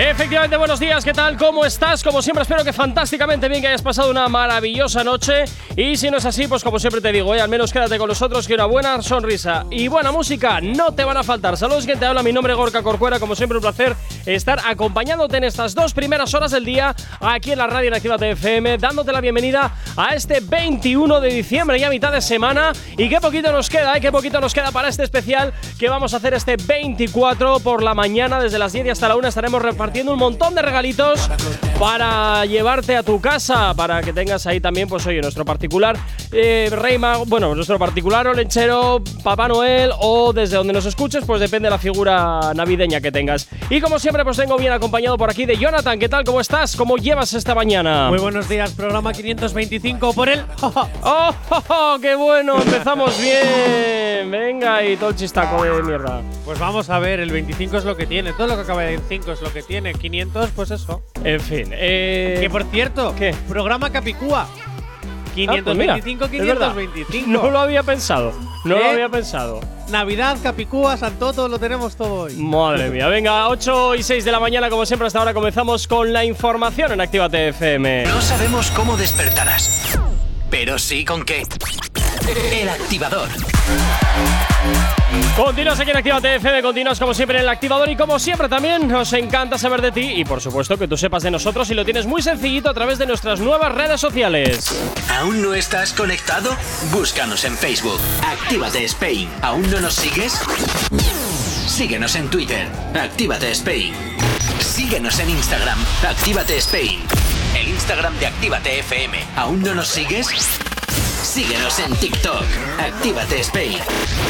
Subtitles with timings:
[0.00, 1.36] Efectivamente, buenos días, ¿qué tal?
[1.36, 2.04] ¿Cómo estás?
[2.04, 5.44] Como siempre, espero que fantásticamente bien, que hayas pasado una maravillosa noche.
[5.74, 7.40] Y si no es así, pues como siempre te digo, ¿eh?
[7.40, 11.16] al menos quédate con nosotros, que una buena sonrisa y buena música no te van
[11.16, 11.56] a faltar.
[11.56, 15.36] Saludos, que te habla, mi nombre es Gorka Corcuera, como siempre un placer estar acompañándote
[15.36, 19.10] en estas dos primeras horas del día aquí en la radio en Activa FM, dándote
[19.10, 22.72] la bienvenida a este 21 de diciembre, ya mitad de semana.
[22.96, 24.00] Y qué poquito nos queda, ¿eh?
[24.00, 27.94] Qué poquito nos queda para este especial que vamos a hacer este 24 por la
[27.94, 31.30] mañana, desde las 10 y hasta la 1 estaremos repartiendo Partiendo un montón de regalitos
[31.78, 35.96] para llevarte a tu casa, para que tengas ahí también, pues oye, nuestro particular
[36.32, 41.40] eh, Rey bueno, nuestro particular o lechero, Papá Noel o desde donde nos escuches, pues
[41.40, 43.48] depende de la figura navideña que tengas.
[43.70, 45.98] Y como siempre, pues tengo bien acompañado por aquí de Jonathan.
[45.98, 46.24] ¿Qué tal?
[46.24, 46.76] ¿Cómo estás?
[46.76, 48.10] ¿Cómo llevas esta mañana?
[48.10, 50.44] Muy buenos días, programa 525 por el.
[50.60, 51.34] ¡Oh, oh,
[51.68, 52.60] oh, qué bueno!
[52.60, 54.30] Empezamos bien.
[54.30, 56.20] Venga, y todo el chistaco de mierda.
[56.44, 59.00] Pues vamos a ver, el 25 es lo que tiene, todo lo que acaba en
[59.08, 61.02] 5 es lo que tiene tiene 500, pues eso.
[61.22, 61.68] En fin.
[61.72, 63.34] Eh, que por cierto, ¿qué?
[63.48, 64.48] Programa Capicúa.
[65.34, 67.06] 525, ah, 525.
[67.10, 68.32] Pues no lo había pensado.
[68.64, 68.90] No lo ¿Eh?
[68.90, 69.60] había pensado.
[69.88, 72.34] Navidad, Capicúa, Santo, todo lo tenemos todo hoy.
[72.34, 73.06] Madre mía.
[73.06, 76.92] Venga, 8 y 6 de la mañana, como siempre, hasta ahora comenzamos con la información
[76.92, 78.06] en Actívate FM.
[78.06, 79.98] No sabemos cómo despertarás,
[80.50, 81.44] pero sí con qué.
[82.28, 83.30] El activador.
[85.34, 88.86] Continúas aquí en Actívate FM, continúas como siempre en el activador y como siempre también
[88.86, 91.86] nos encanta saber de ti y por supuesto que tú sepas de nosotros y lo
[91.86, 94.78] tienes muy sencillito a través de nuestras nuevas redes sociales.
[95.18, 96.54] ¿Aún no estás conectado?
[96.92, 98.00] Búscanos en Facebook.
[98.22, 99.28] Actívate Spain.
[99.40, 100.38] ¿Aún no nos sigues?
[101.66, 102.66] Síguenos en Twitter.
[102.94, 103.94] Actívate Spain.
[104.60, 105.78] Síguenos en Instagram.
[106.06, 107.00] Actívate Spain.
[107.58, 109.18] El Instagram de Actívate FM.
[109.36, 110.28] ¿Aún no nos sigues?
[111.38, 112.42] Síguenos en TikTok.
[112.80, 113.78] Actívate Spain.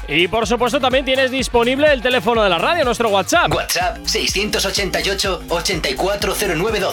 [0.09, 3.51] Y por supuesto también tienes disponible el teléfono de la radio, nuestro WhatsApp.
[3.55, 6.93] WhatsApp 688-840912.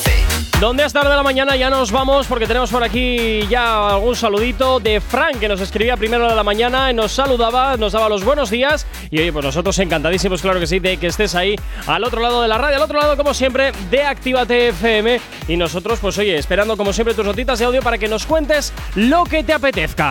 [0.61, 4.15] Donde hasta la de la mañana ya nos vamos porque tenemos por aquí ya algún
[4.15, 8.07] saludito de Frank que nos escribía primero de la mañana y nos saludaba, nos daba
[8.07, 8.87] los buenos días.
[9.11, 12.41] Y oye, pues nosotros encantadísimos, claro que sí, de que estés ahí al otro lado
[12.41, 15.19] de la radio, al otro lado como siempre de Actívate FM.
[15.49, 18.71] Y nosotros pues oye, esperando como siempre tus notitas de audio para que nos cuentes
[18.95, 20.04] lo que te apetezca.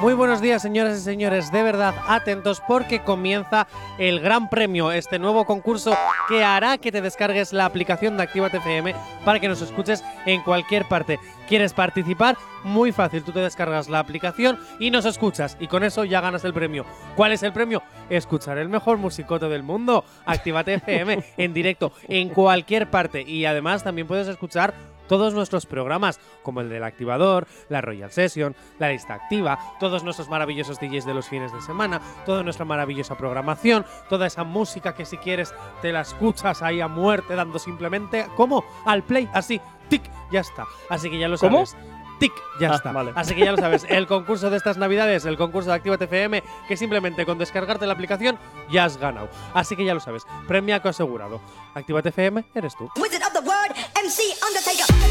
[0.00, 1.52] Muy buenos días, señoras y señores.
[1.52, 3.66] De verdad, atentos porque comienza
[3.98, 5.94] el Gran Premio, este nuevo concurso
[6.26, 8.94] que hará que te descargues la aplicación de Activa FM
[9.26, 11.20] para que nos escuches en cualquier parte.
[11.46, 12.38] ¿Quieres participar?
[12.64, 16.44] Muy fácil, tú te descargas la aplicación y nos escuchas y con eso ya ganas
[16.44, 16.86] el premio.
[17.14, 17.82] ¿Cuál es el premio?
[18.08, 20.06] Escuchar el mejor musicote del mundo.
[20.24, 24.72] Actívate FM en directo en cualquier parte y además también puedes escuchar
[25.10, 30.28] todos nuestros programas, como el del activador, la Royal Session, la lista activa, todos nuestros
[30.28, 35.04] maravillosos DJs de los fines de semana, toda nuestra maravillosa programación, toda esa música que
[35.04, 40.02] si quieres te la escuchas ahí a muerte, dando simplemente como al play, así, tic,
[40.30, 40.64] ya está.
[40.88, 41.76] Así que ya lo sabes.
[42.20, 42.92] tic, ya ah, está.
[42.92, 43.10] Vale.
[43.16, 46.44] Así que ya lo sabes, el concurso de estas navidades, el concurso de Actívate FM,
[46.68, 48.38] que simplemente con descargarte la aplicación
[48.70, 49.28] ya has ganado.
[49.54, 51.40] Así que ya lo sabes, premiaco asegurado.
[51.74, 52.88] Actívate FM, eres tú.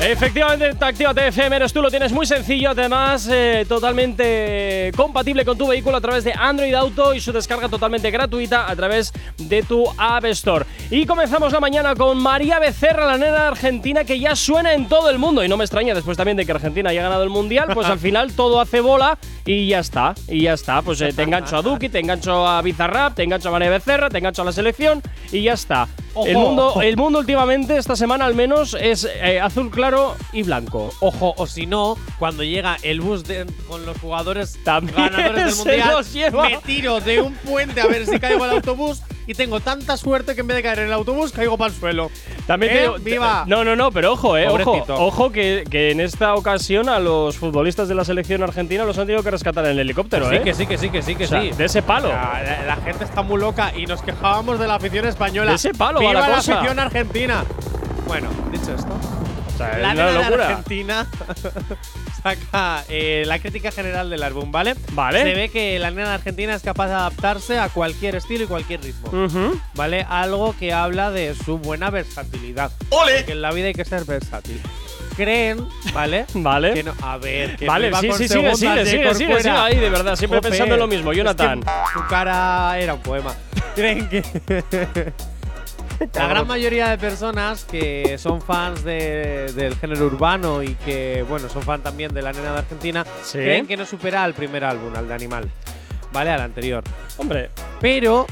[0.01, 5.67] Efectivamente, Actívate FM eres tú, lo tienes muy sencillo, además eh, totalmente compatible con tu
[5.67, 9.85] vehículo a través de Android Auto y su descarga totalmente gratuita a través de tu
[9.97, 10.65] App Store.
[10.89, 15.09] Y comenzamos la mañana con María Becerra, la nena argentina que ya suena en todo
[15.09, 17.69] el mundo y no me extraña después también de que Argentina haya ganado el Mundial,
[17.73, 19.17] pues al final todo hace bola
[19.49, 22.61] y ya está, y ya está, pues eh, te engancho a Duki, te engancho a
[22.61, 25.01] Bizarrap, te engancho a María Becerra, te engancho a la selección
[25.31, 25.87] y ya está.
[26.23, 30.93] El mundo, el mundo últimamente, esta semana al menos, es eh, azul claro y blanco.
[30.99, 33.23] Ojo, o si no, cuando llega el bus
[33.67, 36.05] con los jugadores ganadores del mundial,
[36.43, 40.33] me tiro de un puente a ver si caigo al autobús y tengo tanta suerte
[40.33, 42.09] que en vez de caer en el autobús caigo para el suelo.
[42.47, 42.89] También ¿Eh?
[42.99, 43.43] ¡Viva!
[43.45, 47.37] No, no, no, pero ojo, eh, ojo, ojo que, que, en esta ocasión a los
[47.37, 50.41] futbolistas de la selección argentina los han tenido que rescatar en el helicóptero, sí, ¿eh?
[50.41, 51.51] que sí, que sí, que sí, que sí.
[51.55, 52.09] De ese palo.
[52.09, 55.51] La, gente está muy loca y nos quejábamos de la afición española.
[55.51, 57.43] De ese palo, ¡Viva la, la afición argentina!
[58.07, 59.18] Bueno, dicho esto.
[59.59, 60.47] La locura.
[60.49, 61.07] Argentina
[62.23, 64.75] saca eh, la crítica general del álbum, ¿vale?
[64.91, 65.23] Vale.
[65.23, 68.81] Se ve que la nena argentina es capaz de adaptarse a cualquier estilo y cualquier
[68.83, 69.27] ritmo.
[69.75, 70.05] ¿Vale?
[70.09, 72.71] Algo que habla de su buena versatilidad.
[72.89, 73.25] ¡Ole!
[73.25, 74.59] Que en la vida hay que ser versátil.
[75.15, 76.25] creen, ¿vale?
[76.33, 76.73] Vale.
[76.73, 79.75] Que no- a ver, que Vale, sí, sí, sigue, sigue, de sigue, sigue, sigue ahí,
[79.77, 81.59] de verdad, siempre Jope, pensando en lo mismo, es que Jonathan.
[81.93, 83.33] tu cara era un poema.
[83.75, 84.23] Creen que.
[86.13, 91.49] La gran mayoría de personas que son fans de- del género urbano y que, bueno,
[91.49, 93.37] son fan también de la nena de Argentina, Sí.
[93.39, 95.49] creen que no supera al primer álbum, al de Animal.
[96.11, 96.31] ¿Vale?
[96.31, 96.83] Al anterior.
[97.17, 97.49] Hombre,
[97.81, 98.25] Pero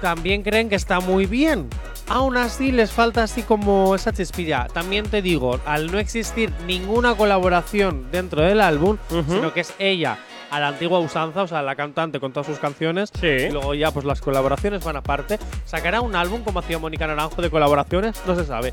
[0.00, 1.68] también creen que está muy bien.
[2.08, 4.66] Aún así les falta así como esa chispilla.
[4.72, 9.32] También te digo, al no existir ninguna colaboración dentro del álbum, Ujú.
[9.32, 10.18] sino que es ella
[10.54, 13.26] a la antigua usanza, o sea, la cantante con todas sus canciones, Sí.
[13.26, 15.38] y luego ya pues las colaboraciones van aparte.
[15.64, 18.22] ¿Sacará un álbum como hacía Mónica Naranjo de colaboraciones?
[18.26, 18.72] No se sabe.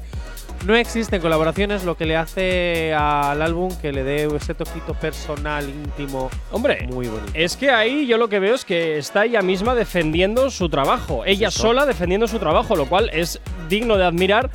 [0.66, 5.68] No existen colaboraciones, lo que le hace al álbum que le dé ese toquito personal,
[5.68, 7.32] íntimo, hombre, muy bonito.
[7.34, 11.24] Es que ahí yo lo que veo es que está ella misma defendiendo su trabajo,
[11.26, 11.62] ella Eso.
[11.64, 14.52] sola defendiendo su trabajo, lo cual es digno de admirar,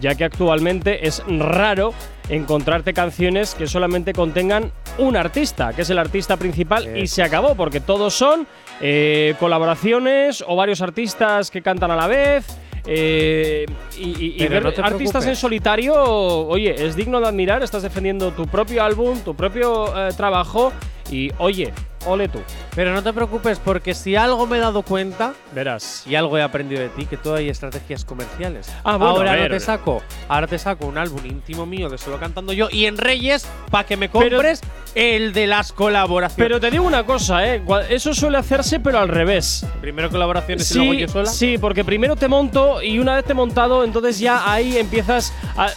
[0.00, 1.92] ya que actualmente es raro
[2.28, 7.54] encontrarte canciones que solamente contengan un artista, que es el artista principal, y se acabó,
[7.54, 8.46] porque todos son
[8.80, 12.46] eh, colaboraciones o varios artistas que cantan a la vez.
[12.90, 13.66] eh,
[13.98, 17.82] y y- y Pero ver no artistas en solitario, oye, es digno de admirar, estás
[17.82, 20.72] defendiendo tu propio álbum, tu propio eh, trabajo
[21.10, 21.72] y oye,
[22.08, 22.40] ole tú.
[22.74, 26.04] Pero no te preocupes, porque si algo me he dado cuenta, Verás.
[26.06, 28.72] y algo he aprendido de ti, que todo hay estrategias comerciales.
[28.84, 29.52] Ah, bueno, ahora a no ver.
[29.52, 32.96] te saco, ahora te saco un álbum íntimo mío de solo cantando yo y en
[32.96, 34.60] Reyes para que me Pero- compres
[34.94, 36.44] el de las colaboraciones.
[36.44, 37.62] Pero te digo una cosa, ¿eh?
[37.90, 39.66] Eso suele hacerse, pero al revés.
[39.80, 41.26] primero colaboraciones y luego yo sola.
[41.30, 45.32] sí, porque primero te monto y una vez te he montado, entonces ya ahí empiezas
[45.56, 45.68] a.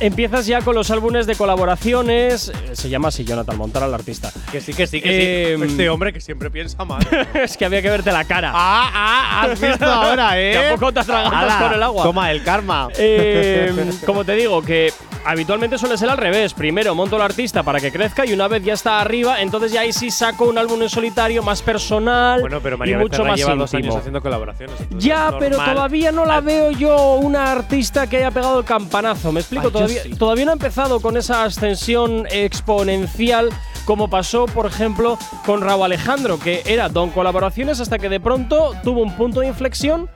[0.00, 2.48] Empiezas ya con los álbumes de colaboraciones.
[2.48, 4.30] eh, Se llama así Jonathan Montar al artista.
[4.50, 5.64] Que sí, que sí, que Eh, sí.
[5.64, 7.06] Este hombre que siempre piensa mal.
[7.34, 8.50] es que había que verte la cara.
[8.54, 10.54] ah, ah, has visto ahora, ¿eh?
[10.70, 12.02] Tampoco te atragantas Ala, con el agua.
[12.04, 12.88] Toma el karma.
[12.96, 14.92] Eh, como te digo, que
[15.24, 16.54] habitualmente suele ser al revés.
[16.54, 19.82] Primero monto al artista para que crezca y una vez ya está arriba, entonces ya
[19.82, 23.28] ahí sí saco un álbum en solitario más personal bueno, pero y María mucho Becerra
[23.30, 24.76] más lleva dos años haciendo colaboraciones.
[24.98, 29.30] Ya, pero todavía no la veo yo una artista que haya pegado el campanazo.
[29.32, 29.66] ¿Me explico?
[29.66, 30.18] Ay, yo todavía, sí.
[30.18, 33.48] todavía no ha empezado con esa ascensión exponencial
[33.84, 38.72] como pasó, por ejemplo, con Raúl Alejandro, que era don colaboraciones hasta que de pronto
[38.84, 40.08] tuvo un punto de inflexión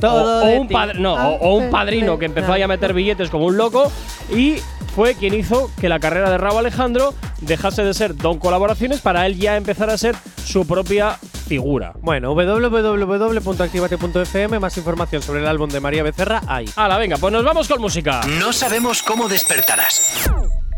[0.00, 0.74] Todo o, o de un ti.
[0.74, 3.90] padre- no, o, o un padrino que empezó ahí a meter billetes como un loco
[4.34, 4.56] y
[4.94, 9.26] fue quien hizo que la carrera de Raúl Alejandro dejase de ser don colaboraciones para
[9.26, 10.14] él ya empezar a ser
[10.44, 11.94] su propia figura.
[12.00, 16.66] Bueno, www.activate.fm, más información sobre el álbum de María Becerra hay.
[16.76, 18.20] Hala, venga, pues nos vamos con música.
[18.38, 20.28] No sabemos cómo despertarás,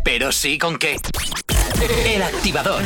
[0.04, 0.96] pero sí con qué.
[2.06, 2.82] El activador.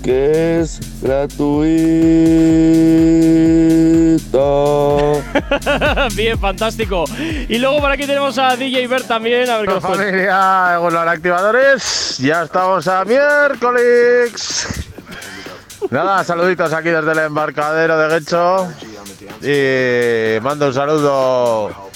[0.04, 1.60] que es gratuita.
[6.16, 7.06] Bien, fantástico.
[7.48, 12.18] Y luego por aquí tenemos a DJ Bert también, a ver qué familia, bueno, activadores,
[12.20, 14.68] ya estamos a miércoles.
[15.90, 18.68] Nada, saluditos aquí desde el embarcadero de Guecho.
[19.42, 21.89] Y mando un saludo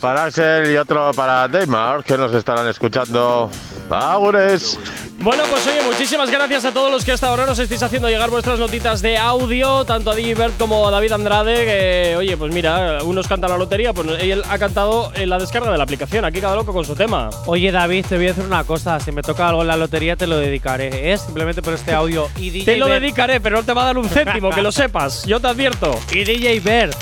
[0.00, 3.50] para Axel y otro para Neymar, que nos estarán escuchando.
[3.90, 4.78] ¡Augures!
[5.18, 8.28] Bueno, pues oye, muchísimas gracias a todos los que hasta ahora nos estáis haciendo llegar
[8.28, 12.52] vuestras notitas de audio, tanto a DJ Bert como a David Andrade, que oye, pues
[12.52, 16.24] mira, unos cantan la lotería, pues él ha cantado en la descarga de la aplicación,
[16.24, 17.30] aquí cada loco con su tema.
[17.46, 19.00] Oye, David, te voy a decir una cosa.
[19.00, 21.12] Si me toca algo en la lotería, te lo dedicaré.
[21.12, 22.28] Es simplemente por este audio.
[22.36, 24.62] Y DJ Te lo Bert- dedicaré, pero no te va a dar un céntimo, que
[24.62, 25.98] lo sepas, yo te advierto.
[26.12, 26.94] Y DJ Bert.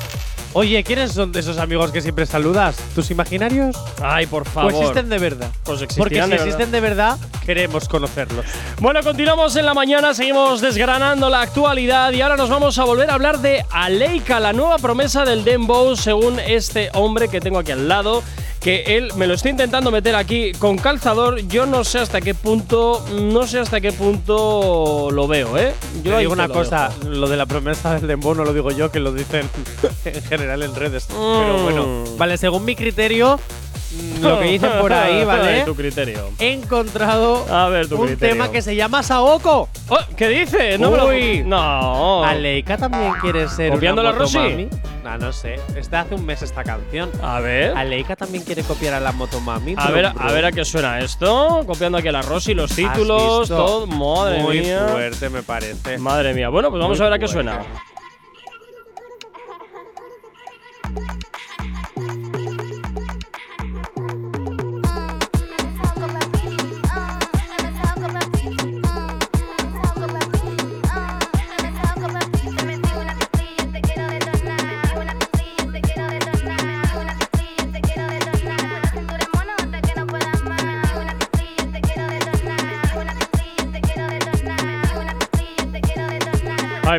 [0.56, 2.76] Oye, ¿quiénes son de esos amigos que siempre saludas?
[2.94, 3.76] ¿Tus imaginarios?
[4.00, 4.72] Ay, por favor.
[4.72, 5.50] ¿O existen de verdad?
[5.64, 8.46] Pues Porque si de existen de verdad, queremos conocerlos.
[8.80, 13.10] Bueno, continuamos en la mañana, seguimos desgranando la actualidad y ahora nos vamos a volver
[13.10, 17.72] a hablar de Aleika, la nueva promesa del Dembow, según este hombre que tengo aquí
[17.72, 18.22] al lado,
[18.64, 21.38] que él me lo está intentando meter aquí con calzador.
[21.48, 25.74] Yo no sé hasta qué punto, no sé hasta qué punto lo veo, ¿eh?
[26.02, 28.70] Yo Te digo una lo cosa, lo de la promesa del dembow no lo digo
[28.70, 29.48] yo, que lo dicen
[30.06, 31.06] en general en redes.
[31.08, 32.16] Pero bueno, Mm.
[32.16, 33.73] vale, según mi criterio, mm,
[34.20, 35.62] lo que dicen por ahí, ¿vale?
[35.64, 36.30] tu criterio.
[36.38, 38.34] He encontrado A ver, tu un criterio.
[38.34, 39.68] tema que se llama Saoko.
[39.88, 40.78] Oh, ¿Qué dice?
[40.78, 41.42] No me lo- Uy.
[41.44, 42.24] No.
[42.24, 44.38] Aleika también quiere ser ¿Copiando una la Rosy?
[44.38, 44.68] motomami.
[45.04, 45.56] No, no sé.
[45.76, 47.10] Está hace un mes esta canción.
[47.22, 47.76] A ver.
[47.76, 49.74] Aleika también quiere copiar a la motomami.
[49.76, 51.62] A ver, a ver a qué suena esto.
[51.66, 53.56] Copiando aquí a la Rosy, los ¿Has títulos, visto?
[53.56, 53.86] todo.
[53.86, 54.86] Madre Muy mía.
[54.90, 55.98] fuerte, me parece.
[55.98, 56.48] Madre mía.
[56.48, 57.50] Bueno, pues vamos Muy a ver a qué fuerte.
[57.52, 57.66] suena.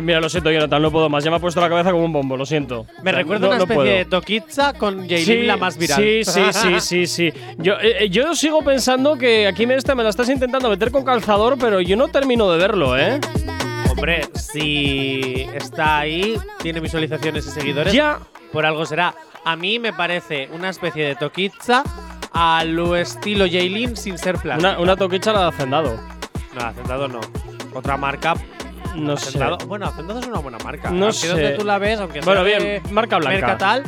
[0.06, 1.22] Mira, lo siento, Jonathan, no puedo más.
[1.24, 2.86] Ya me ha puesto la cabeza como un bombo, lo siento.
[3.02, 6.00] Me recuerda no- una especie de Tokitza con Jaylin la más viral.
[6.00, 7.32] Sí, sí, sí, sí, sí.
[7.58, 10.90] Yo, eh, eh, yo sigo pensando que aquí me, esta- me la estás intentando meter
[10.90, 13.20] con calzador, pero yo no termino de verlo, ¿eh?
[13.90, 18.18] Hombre, si está ahí, tiene visualizaciones y seguidores, Ya.
[18.52, 19.14] por algo será.
[19.44, 21.82] A mí me parece una especie de Tokitza
[22.32, 24.70] a lo estilo Jaylin sin ser plástica.
[24.72, 25.98] Una, una toquicha la de Hacendado.
[26.54, 27.20] No, Hacendado no.
[27.72, 28.34] Otra marca.
[28.96, 29.38] No sé.
[29.66, 30.90] Bueno, Hacendado es una buena marca.
[30.90, 31.28] No Aunque sé.
[31.28, 33.36] donde tú la ves, aunque Bueno, sea bien, de marca blanca.
[33.36, 33.82] Mercatal.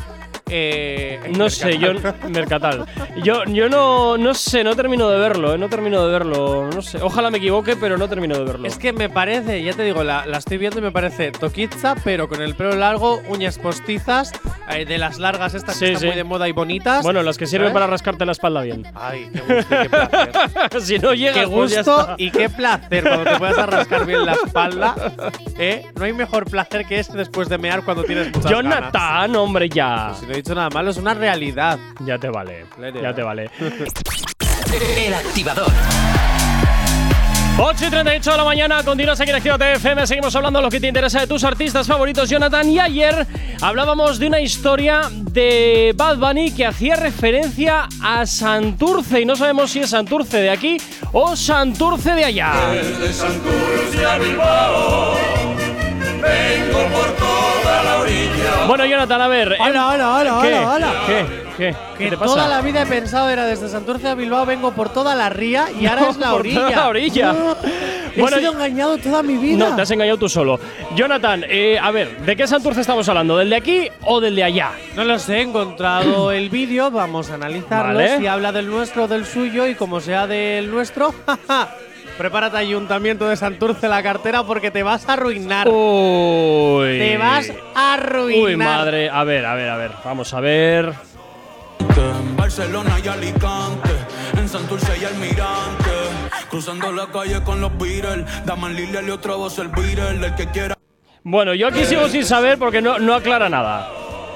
[0.51, 1.93] Eh, No sé, yo.
[2.31, 2.87] Mercatal.
[3.23, 5.59] Yo, yo no, no sé, no termino de verlo, ¿eh?
[5.59, 6.69] No termino de verlo.
[6.73, 6.99] No sé.
[7.03, 8.67] Ojalá me equivoque, pero no termino de verlo.
[8.67, 11.95] Es que me parece, ya te digo, la, la estoy viendo y me parece Tokitza,
[12.05, 14.33] pero con el pelo largo, uñas postizas,
[14.71, 16.07] eh, de las largas estas Sí, que están sí.
[16.09, 17.03] muy de moda y bonitas.
[17.03, 17.75] Bueno, las que sirven ¿sabes?
[17.75, 18.85] para rascarte la espalda bien.
[18.95, 20.81] Ay, qué gusto y qué placer.
[20.81, 24.33] si no llegas, qué pues gusto y qué placer cuando te puedas rascar bien la
[24.35, 24.95] espalda.
[25.59, 25.87] ¿eh?
[25.95, 28.79] No hay mejor placer que ese después de mear cuando tienes muchas ganas.
[28.79, 30.13] Jonathan, hombre, ya.
[30.19, 31.79] Si no he dicho nada malo, es una realidad.
[32.05, 32.67] Ya te vale.
[33.03, 33.51] Ya te vale.
[34.97, 35.73] El activador.
[37.61, 40.07] 8 y 38 de la mañana, continúas aquí en Actívate FM.
[40.07, 42.71] Seguimos hablando de lo que te interesa de tus artistas favoritos, Jonathan.
[42.71, 43.27] Y ayer
[43.61, 49.23] hablábamos de una historia de Bad Bunny que hacía referencia a Santurce.
[49.23, 50.77] Y no sabemos si es Santurce de aquí
[51.13, 52.53] o Santurce de allá.
[58.67, 59.57] Bueno, Jonathan, a ver.
[59.59, 60.55] Hola, hola, hola, ¿Qué?
[60.55, 60.93] hola, hola.
[61.07, 61.25] ¿Qué?
[61.57, 61.75] ¿Qué?
[61.97, 62.35] ¿Qué Que te pasa?
[62.35, 65.67] toda la vida he pensado era desde Santurce a Bilbao vengo por toda la ría
[65.73, 66.61] y ahora es la por orilla.
[66.61, 67.35] toda la orilla.
[68.15, 69.69] He Bueno, sido engañado toda mi vida.
[69.71, 70.61] No, te has engañado tú solo.
[70.95, 73.37] Jonathan, eh, a ver, ¿de qué Santurce estamos hablando?
[73.39, 74.73] ¿Del de aquí o del de allá?
[74.95, 77.95] No lo sé, he encontrado el vídeo, vamos a analizarlo.
[77.95, 78.19] Vale.
[78.19, 81.69] Si habla del nuestro o del suyo y como sea del nuestro, jaja,
[82.19, 85.69] prepárate Ayuntamiento de Santurce la cartera porque te vas a arruinar.
[85.69, 86.99] Uy.
[86.99, 88.43] Te vas a arruinar.
[88.43, 89.09] Uy, madre.
[89.09, 89.93] A ver, a ver, a ver.
[90.05, 90.93] Vamos a ver.
[91.79, 93.91] En Barcelona y Alicante,
[94.37, 95.91] en Santurce y Almirante,
[96.51, 100.47] cruzando la calle con los Beatles, Daman Lilia y otra voz el Beatle, el que
[100.49, 100.77] quiera.
[101.23, 103.89] Bueno, yo aquí sigo sin saber porque no, no aclara nada.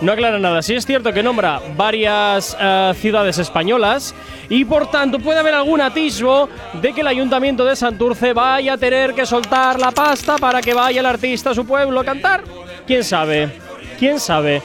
[0.03, 0.63] No aclara nada.
[0.63, 4.15] Sí es cierto que nombra varias eh, ciudades españolas
[4.49, 8.79] y por tanto puede haber algún atisbo de que el ayuntamiento de Santurce vaya a
[8.79, 12.43] tener que soltar la pasta para que vaya el artista a su pueblo a cantar.
[12.85, 13.49] ¿Quién sabe?
[13.97, 14.61] ¿Quién sabe?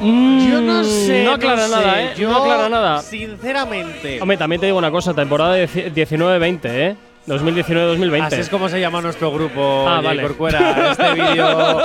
[0.00, 1.22] Mm, Yo no sé.
[1.22, 2.14] No aclara nada, ¿eh?
[2.18, 3.02] Yo, no aclara nada.
[3.02, 4.20] Sinceramente.
[4.20, 6.96] Hombre, también te digo una cosa, temporada de 19-20, ¿eh?
[7.26, 8.22] 2019-2020.
[8.26, 10.22] Así es como se llama nuestro grupo, Ah, vale.
[10.22, 10.92] Corcuera.
[10.92, 11.78] Este vídeo,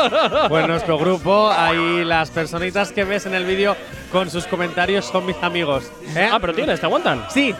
[0.49, 3.75] pues nuestro grupo, ahí las personitas que ves en el vídeo
[4.11, 5.91] con sus comentarios son mis amigos.
[6.15, 6.29] ¿eh?
[6.31, 7.23] Ah, pero tienes, te aguantan.
[7.29, 7.55] Sí,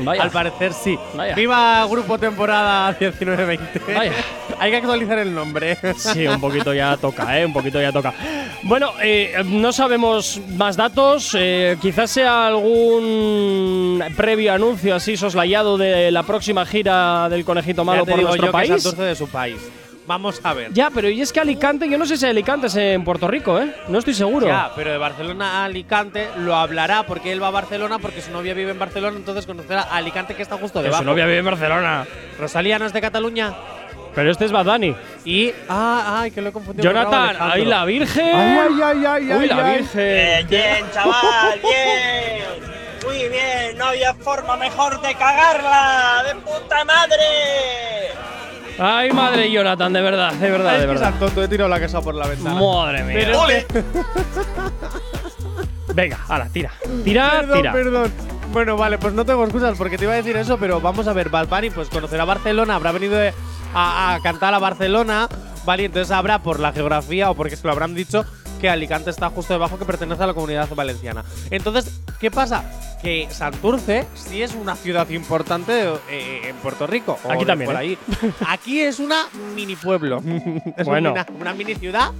[0.00, 0.22] Vaya.
[0.22, 0.98] al parecer sí.
[1.14, 1.34] Vaya.
[1.34, 3.58] Viva Grupo Temporada 19-20.
[3.94, 4.12] Vaya.
[4.58, 5.76] Hay que actualizar el nombre.
[5.96, 7.44] Sí, un poquito ya toca, ¿eh?
[7.46, 8.12] Un poquito ya toca.
[8.64, 11.34] Bueno, eh, no sabemos más datos.
[11.38, 18.00] eh, quizás sea algún previo anuncio así soslayado de la próxima gira del Conejito Malo
[18.00, 18.94] Ya te por digo nuestro yo país.
[18.96, 19.56] que de su país.
[20.06, 20.72] Vamos a ver.
[20.72, 23.58] Ya, pero y es que Alicante, yo no sé si Alicante es en Puerto Rico,
[23.60, 23.72] ¿eh?
[23.88, 24.46] No estoy seguro.
[24.46, 28.30] Ya, pero de Barcelona a Alicante lo hablará porque él va a Barcelona porque su
[28.32, 31.02] novia vive en Barcelona, entonces conocerá a Alicante que está justo debajo.
[31.02, 32.06] su novia vive en Barcelona.
[32.38, 33.54] Rosalía no es de Cataluña.
[34.14, 34.94] Pero este es Bad Bunny.
[35.24, 35.52] Y.
[35.70, 36.86] Ah, ay, que lo he confundido.
[36.86, 37.54] con Jonathan, Alejandro.
[37.54, 38.34] ahí la Virgen.
[38.36, 39.78] Ay, ay, ay, Uy, ay, la ay.
[39.78, 40.48] Virgen.
[40.48, 42.72] Bien, chaval, bien.
[43.06, 46.24] Muy bien, no había forma mejor de cagarla.
[46.26, 47.24] ¡De puta madre!
[48.78, 51.14] Ay, madre Jonathan, de verdad, de verdad, Es de que verdad.
[51.18, 52.60] Tonto, he tirado la casa por la ventana.
[52.60, 53.16] Madre mía.
[53.18, 53.66] Pero que-
[55.94, 56.72] Venga, ahora, tira.
[57.04, 57.72] Tira, perdón, tira.
[57.72, 58.12] perdón.
[58.52, 61.12] Bueno, vale, pues no tengo excusas porque te iba a decir eso, pero vamos a
[61.12, 63.32] ver, Bad Bunny pues conocerá Barcelona, habrá venido de-
[63.74, 65.28] a, a cantar a Barcelona,
[65.64, 68.24] vale, entonces habrá por la geografía o porque se lo habrán dicho
[68.60, 71.24] que Alicante está justo debajo que pertenece a la comunidad valenciana.
[71.50, 72.62] Entonces, ¿qué pasa?
[73.02, 77.18] Que Santurce sí es una ciudad importante eh, en Puerto Rico.
[77.24, 77.78] o Aquí también, Por ¿eh?
[77.78, 77.98] ahí.
[78.46, 80.22] Aquí es una mini pueblo.
[80.76, 81.10] es Bueno.
[81.12, 82.12] una, una mini ciudad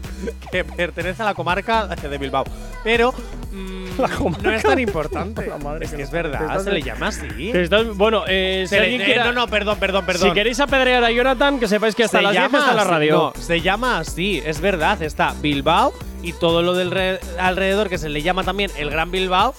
[0.50, 2.42] que pertenece a la comarca de Bilbao.
[2.82, 3.12] Pero
[3.52, 5.46] mm, La comarca no es tan importante.
[5.46, 7.52] La madre es que es verdad, se le llama así.
[7.54, 10.30] Estás- bueno, eh, si alguien quiera- no, no, perdón, perdón, perdón.
[10.30, 12.84] Si queréis apedrear a Jonathan, que sepáis que hasta se las 10 llama está la
[12.84, 13.32] radio.
[13.36, 15.00] No, se llama así, es verdad.
[15.00, 15.92] Está Bilbao
[16.24, 19.54] y todo lo del re- alrededor que se le llama también el Gran Bilbao.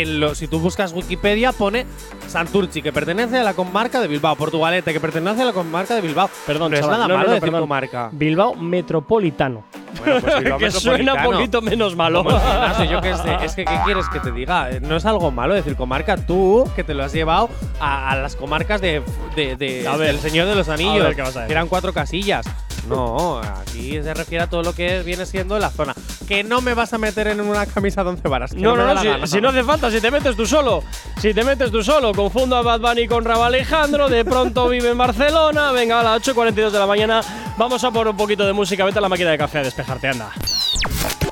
[0.00, 1.86] En lo, si tú buscas Wikipedia pone
[2.26, 4.34] Santurchi, que pertenece a la comarca de Bilbao.
[4.36, 6.28] Portugalete, que pertenece a la comarca de Bilbao.
[6.46, 6.96] Perdón, no es chaval.
[6.98, 7.60] nada No, malo no, decir perdón.
[7.60, 8.08] comarca.
[8.12, 9.64] Bilbao Metropolitano.
[9.98, 12.24] Bueno, pues Bilbao que suena un poquito menos malo.
[12.24, 13.36] Gimnasio, yo qué sé.
[13.44, 14.70] Es que, ¿qué quieres que te diga?
[14.70, 16.16] Eh, No es algo malo decir comarca.
[16.16, 17.48] Tú, que te lo has llevado
[17.80, 19.02] a, a las comarcas de,
[19.36, 20.08] de, de- A ver.
[20.08, 21.04] del Señor de los Anillos.
[21.04, 22.46] A ver, ¿qué vas a que eran cuatro casillas.
[22.88, 25.94] No, aquí se refiere a todo lo que viene siendo la zona.
[26.28, 28.54] Que no me vas a meter en una camisa de once varas.
[28.54, 29.26] No, no, no, la si, gana.
[29.26, 30.82] si no hace falta, si te metes tú solo.
[31.20, 34.90] Si te metes tú solo, confundo a Bad Bunny con Raba Alejandro, de pronto vive
[34.90, 37.20] en Barcelona, venga a las 8.42 de la mañana,
[37.56, 40.08] vamos a por un poquito de música, vete a la máquina de café a despejarte,
[40.08, 40.30] anda.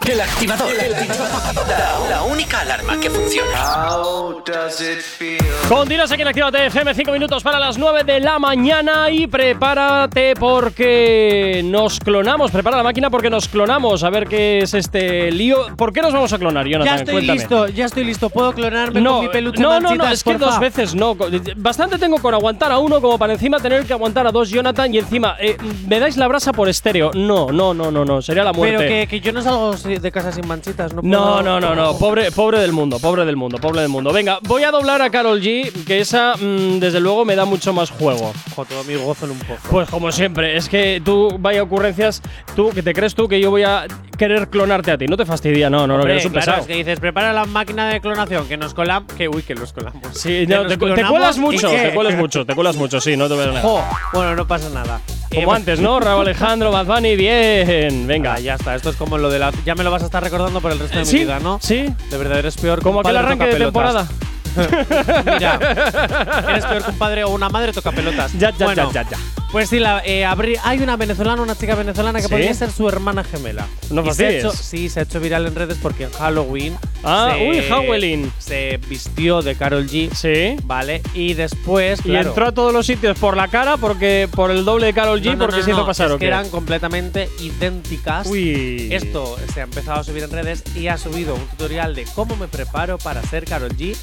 [0.07, 0.69] El activador.
[1.69, 3.89] La, la única alarma que funciona.
[5.69, 10.35] Continuas aquí en Actívate FM, 5 minutos para las 9 de la mañana y prepárate
[10.39, 12.51] porque nos clonamos.
[12.51, 14.03] Prepara la máquina porque nos clonamos.
[14.05, 15.75] A ver qué es este lío.
[15.77, 16.95] ¿Por qué nos vamos a clonar, Jonathan?
[16.95, 17.39] Ya estoy Cuéntame.
[17.39, 18.29] listo, ya estoy listo.
[18.31, 21.17] ¿Puedo clonarme No, con mi peluche no, no, no, es que dos veces no.
[21.57, 24.93] Bastante tengo con aguantar a uno como para encima tener que aguantar a dos, Jonathan,
[24.93, 25.57] y encima, eh,
[25.87, 27.13] ¿me dais la brasa por estéreo?
[27.15, 28.77] No, no, no, no, no, sería la muerte.
[28.79, 31.03] Pero que, que yo no salgo si- de casa sin manchitas, ¿no?
[31.03, 34.13] No, puedo- no, no, no, pobre, pobre del mundo, pobre del mundo, pobre del mundo.
[34.13, 37.73] Venga, voy a doblar a Carol G, que esa, mm, desde luego, me da mucho
[37.73, 38.33] más juego.
[38.53, 39.61] Ojo, todo mi gozo en un poco.
[39.71, 42.23] Pues como siempre, es que tú, vaya ocurrencias,
[42.57, 45.07] tú, que te crees tú que yo voy a querer clonarte a ti.
[45.07, 46.61] No te fastidia, no, no, no, que Hombre, eres un claro, pesado.
[46.63, 49.13] es que dices, prepara la máquina de clonación, que nos colamos.
[49.15, 50.01] Que uy, que nos colamos.
[50.13, 53.01] Sí, Que no, te, te clonamos cuelas y mucho, te cuelas mucho, te cuelas mucho,
[53.01, 53.63] sí, no te voy a negar.
[53.63, 53.83] Jo,
[54.13, 55.01] bueno, no pasa nada.
[55.31, 55.99] Eh, Como antes, ¿no?
[56.01, 58.07] Raúl Alejandro, Bunny, bien.
[58.07, 58.35] Venga.
[58.35, 59.51] Ah, ya está, esto es como lo de la.
[59.65, 61.59] Ya me lo vas a estar recordando por el resto de sí, mi vida, ¿no?
[61.63, 61.93] sí.
[62.11, 64.07] De verdad eres peor que Como aquel arranque de temporada.
[65.25, 65.59] Mira,
[66.49, 68.33] eres peor que un padre o una madre toca pelotas.
[68.39, 69.17] Ya, ya, Bueno, ya, ya, ya.
[69.51, 72.31] Pues sí, la, eh, abrí- hay una venezolana, una chica venezolana que ¿Sí?
[72.31, 73.67] podría ser su hermana gemela.
[73.91, 76.75] No Y se ha hecho, Sí, se ha hecho viral en redes porque en Halloween.
[77.05, 78.33] Ah, se- uy, Halloween.
[78.39, 80.11] Se vistió de Carol G.
[80.15, 80.57] Sí.
[80.65, 82.01] Vale, y después.
[82.01, 84.95] Y claro, entró a todos los sitios por la cara, porque por el doble de
[84.95, 86.27] Carol G, no, no, porque no, se hizo no, pasar es o que qué?
[86.29, 88.27] eran completamente idénticas.
[88.29, 88.89] Uy.
[88.91, 92.37] Esto se ha empezado a subir en redes y ha subido un tutorial de cómo
[92.37, 93.95] me preparo para ser Carol G.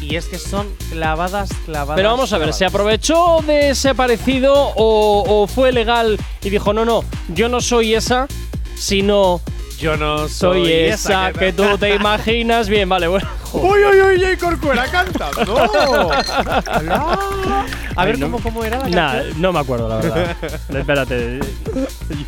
[0.00, 1.96] Y es que son clavadas, clavadas.
[1.96, 6.72] Pero vamos a ver, ¿se aprovechó de ese parecido o, o fue legal y dijo,
[6.72, 8.28] no, no, yo no soy esa,
[8.76, 9.40] sino
[9.78, 12.68] Yo no soy, esa que tú te imaginas?
[12.68, 13.28] Bien, vale, bueno.
[13.52, 14.20] ¡Uy, uy, uy!
[14.20, 16.12] Jay Corcuera cantando!
[18.00, 19.42] a ver, Ay, no- ¿cómo, ¿cómo era la Nah, canción?
[19.42, 20.36] no me acuerdo, la verdad.
[20.76, 21.40] Espérate.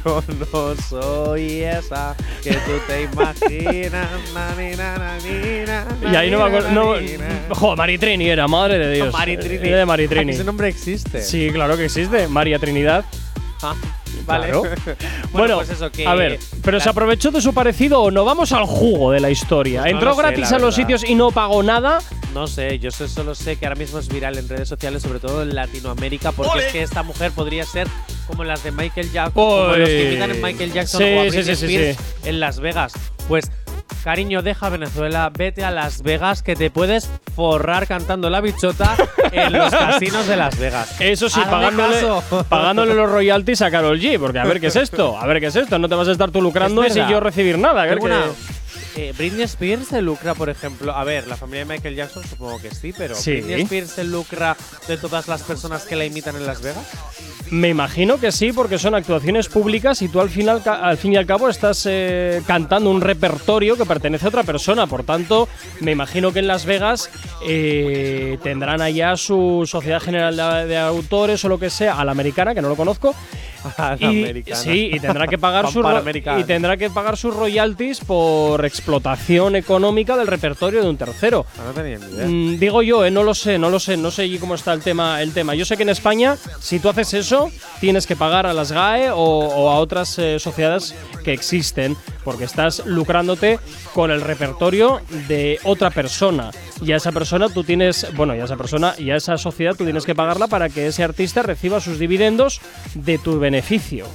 [0.05, 4.09] Yo no soy esa que tú te imaginas.
[4.35, 6.71] na, ni, na, na, ni, na, Y ahí no me acuerdo.
[6.73, 7.27] No, ni, na.
[7.55, 9.13] jo, Maritrini era, madre de Dios.
[9.13, 9.69] Maritrini.
[9.69, 10.33] Era de Maritrini.
[10.33, 11.23] Ese nombre existe.
[11.23, 12.29] Sí, claro que existe.
[12.29, 13.05] María Trinidad.
[13.63, 13.75] Ah,
[14.27, 14.45] vale.
[14.49, 14.63] Claro.
[14.85, 14.97] bueno,
[15.33, 16.07] Bueno, pues eso que.
[16.07, 18.25] a ver, ¿pero la- se aprovechó de su parecido o no?
[18.25, 19.83] Vamos al jugo de la historia.
[19.83, 22.01] Pues no ¿Entró lo sé, gratis la a los sitios y no pagó nada?
[22.35, 25.19] No sé, yo sé- solo sé que ahora mismo es viral en redes sociales, sobre
[25.19, 27.89] todo en Latinoamérica, porque es que esta mujer podría ser
[28.27, 31.25] como las de Michael Jackson, como los que imitan en Michael Jackson Sí, o a
[31.25, 32.29] sí, Britney sí, sí, Spears sí.
[32.29, 32.93] en Las Vegas.
[33.27, 33.51] Pues,
[34.05, 38.97] cariño, deja Venezuela, vete a Las Vegas, que te puedes forrar cantando la bichota
[39.33, 41.01] en los casinos de Las Vegas.
[41.01, 42.45] Eso sí, Hazme pagándole, caso.
[42.49, 44.19] pagándole los royalties a Carol G.
[44.19, 45.19] Porque a ver qué es esto.
[45.19, 45.79] A ver qué es esto.
[45.79, 47.83] No te vas a estar tú lucrando Es y yo recibir nada.
[47.83, 48.25] A ver Tengo qué- una-
[48.97, 50.93] eh, Britney Spears se lucra, por ejemplo.
[50.95, 53.33] A ver, la familia de Michael Jackson supongo que sí, pero Sí.
[53.41, 54.57] ¿Britney Spears se lucra
[54.89, 56.87] de todas las personas que la imitan en Las Vegas?
[57.51, 61.17] Me imagino que sí, porque son actuaciones públicas y tú al final, al fin y
[61.17, 64.87] al cabo estás eh, cantando un repertorio que pertenece a otra persona.
[64.87, 65.49] Por tanto,
[65.81, 67.11] me imagino que en Las Vegas
[67.45, 72.13] eh, tendrán allá su sociedad general de, de autores o lo que sea, a la
[72.13, 73.15] americana, que no lo conozco.
[74.01, 75.85] Y, sí, y tendrá que pagar sus
[76.39, 81.45] y tendrá que pagar sus royalties por explotación económica del repertorio de un tercero.
[81.59, 82.27] Ah, no tenía ni idea.
[82.27, 84.73] Mm, digo yo, eh, no lo sé, no lo sé, no sé allí cómo está
[84.73, 85.55] el tema, el tema.
[85.55, 89.11] Yo sé que en España, si tú haces eso, tienes que pagar a las GAE
[89.11, 90.95] o, o a otras eh, sociedades
[91.25, 93.59] que existen, porque estás lucrándote
[93.95, 96.51] con el repertorio de otra persona.
[96.83, 99.75] Y a esa persona tú tienes, bueno, y a esa persona y a esa sociedad
[99.77, 102.61] tú tienes que pagarla para que ese artista reciba sus dividendos
[102.95, 104.07] de tu beneficio.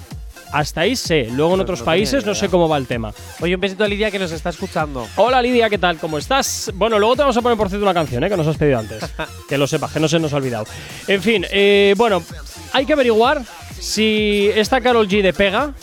[0.52, 1.28] Hasta ahí sé.
[1.32, 3.14] Luego en otros no países no sé cómo va el tema.
[3.42, 5.06] Oye, un besito a Lidia que nos está escuchando.
[5.18, 5.98] Hola Lidia, ¿qué tal?
[5.98, 6.72] ¿Cómo estás?
[6.76, 8.30] Bueno, luego te vamos a poner por cierto una canción ¿eh?
[8.30, 9.04] que nos has pedido antes.
[9.50, 10.66] que lo sepas, que no se nos ha olvidado.
[11.08, 12.24] En fin, eh, bueno,
[12.72, 13.42] hay que averiguar
[13.80, 15.74] si esta Carol G de Pega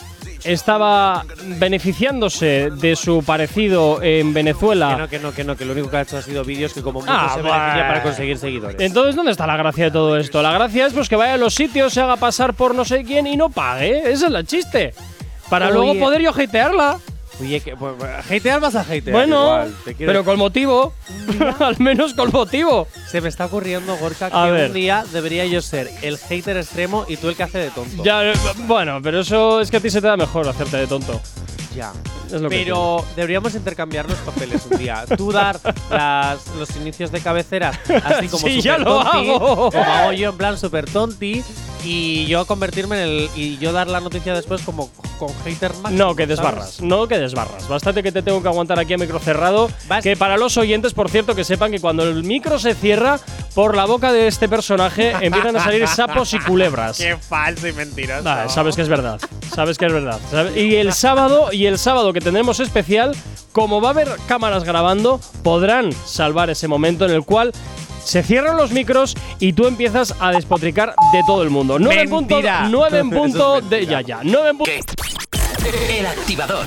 [0.45, 1.25] estaba
[1.59, 4.97] beneficiándose de su parecido en Que Venezuela.
[4.97, 6.83] no, que no, que no, que lo único que ha hecho ha sido vídeos que
[6.83, 8.81] como mucho Ah, se beneficia para conseguir seguidores.
[8.81, 10.43] Entonces, ¿dónde está la gracia de todo esto?
[10.43, 13.05] La gracia es pues que vaya a los sitios, se haga pasar por no sé
[13.05, 13.99] quién y no pague.
[14.01, 14.95] Ese es el chiste.
[15.51, 15.75] Para Oye.
[15.75, 16.99] luego poder yo hatearla.
[17.43, 17.95] Oye, que, pues,
[18.31, 19.03] hatear vas a hatear.
[19.11, 20.93] Bueno, igual, te quiero pero con motivo.
[21.61, 22.87] Al menos con motivo.
[23.11, 24.69] Se me está ocurriendo, Gorka, que A ver.
[24.69, 28.03] un día debería yo ser el hater extremo y tú el que hace de tonto.
[28.05, 28.33] Ya, eh,
[28.67, 31.21] bueno, pero eso es que a ti se te da mejor hacerte de tonto.
[31.75, 31.93] Ya.
[32.27, 35.05] Es lo que Pero deberíamos intercambiar los papeles un día.
[35.17, 35.59] Tú dar
[35.91, 39.71] las- los inicios de cabeceras así como Sí, super ya lo tonti, hago.
[39.71, 41.43] como hago yo en plan super tonti
[41.85, 43.31] y yo convertirme en el.
[43.37, 44.91] y yo dar la noticia después como
[45.27, 46.05] con hater máximo.
[46.05, 46.29] No, que ¿sabes?
[46.29, 47.69] desbarras, no que desbarras.
[47.69, 49.71] Bastante que te tengo que aguantar aquí a micro cerrado.
[50.03, 53.21] Que para los oyentes, por cierto, que sepan que cuando el micro se cierra,
[53.55, 56.99] por la boca de este personaje empiezan a salir sapos y culebras.
[56.99, 58.29] Qué falso y mentiroso.
[58.29, 59.21] Ah, sabes que es verdad.
[59.55, 60.19] Sabes que es verdad.
[60.57, 63.15] Y el sábado, y el sábado que tendremos especial,
[63.53, 67.53] como va a haber cámaras grabando, podrán salvar ese momento en el cual
[68.05, 71.79] se cierran los micros y tú empiezas a despotricar de todo el mundo.
[71.79, 72.69] 9 en punto, Mentira.
[72.69, 73.87] nueve en Eso es punto de.
[73.87, 74.21] Ya, ya.
[74.23, 74.73] 9 en punto.
[75.91, 76.67] El activador.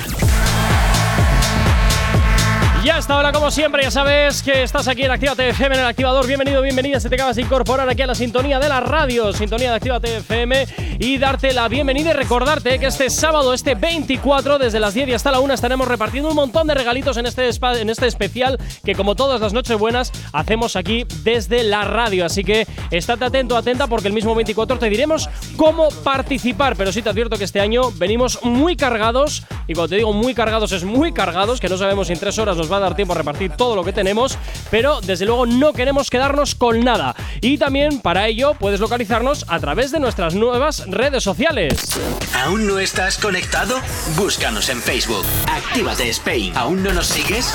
[2.86, 5.88] Ya está, ahora como siempre, ya sabes que estás aquí en Actívate FM en el
[5.88, 6.28] activador.
[6.28, 7.00] Bienvenido, bienvenida.
[7.00, 10.18] Si te acabas de incorporar aquí a la sintonía de la radio, sintonía de Actívate
[10.18, 10.68] FM,
[11.00, 15.14] y darte la bienvenida y recordarte que este sábado, este 24, desde las 10 y
[15.16, 18.94] hasta la 1, estaremos repartiendo un montón de regalitos en este, en este especial que,
[18.94, 22.24] como todas las noches buenas, hacemos aquí desde la radio.
[22.24, 26.76] Así que estate atento, atenta, porque el mismo 24 te diremos cómo participar.
[26.76, 30.36] Pero sí te advierto que este año venimos muy cargados, y cuando te digo muy
[30.36, 32.96] cargados, es muy cargados, que no sabemos si en tres horas nos va a dar
[32.96, 34.38] tiempo a repartir todo lo que tenemos,
[34.72, 37.16] pero desde luego no queremos quedarnos con nada.
[37.42, 41.98] Y también para ello puedes localizarnos a través de nuestras nuevas redes sociales.
[42.44, 43.80] ¿Aún no estás conectado?
[44.16, 45.26] Búscanos en Facebook.
[45.48, 46.56] Actívate Spain.
[46.56, 47.54] ¿Aún no nos sigues?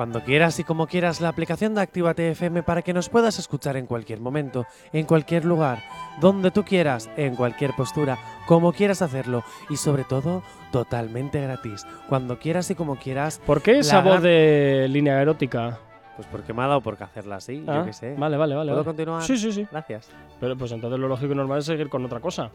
[0.00, 3.76] cuando quieras y como quieras la aplicación de Actívate FM para que nos puedas escuchar
[3.76, 5.82] en cualquier momento, en cualquier lugar,
[6.22, 11.84] donde tú quieras, en cualquier postura, como quieras hacerlo y sobre todo totalmente gratis.
[12.08, 13.42] Cuando quieras y como quieras.
[13.44, 15.78] ¿Por qué esa voz de línea erótica?
[16.16, 18.14] Pues porque me ha dado por qué hacerla así, Ah, yo qué sé.
[18.16, 18.70] Vale, vale, vale.
[18.70, 18.96] ¿Puedo vale.
[18.96, 19.22] continuar?
[19.22, 19.68] Sí, sí, sí.
[19.70, 20.08] Gracias.
[20.40, 22.50] Pero pues entonces lo lógico y normal es seguir con otra cosa.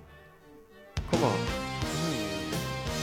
[1.11, 1.29] ¿Cómo?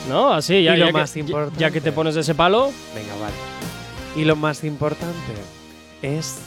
[0.08, 0.32] ¿No?
[0.32, 1.60] Así, ya, Y lo ya más que, importante.
[1.60, 2.72] ya que te pones de ese palo.
[2.92, 3.51] Venga, vale.
[4.14, 5.32] Y lo más importante
[6.02, 6.38] es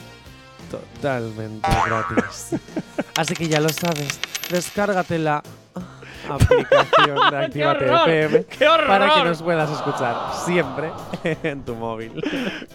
[0.69, 2.51] totalmente gratis.
[3.17, 5.41] Así que ya lo sabes, descárgate la
[6.29, 8.09] aplicación de Actívate horror!
[8.09, 8.45] FM
[8.87, 10.91] para que nos puedas escuchar siempre
[11.43, 12.23] en tu móvil.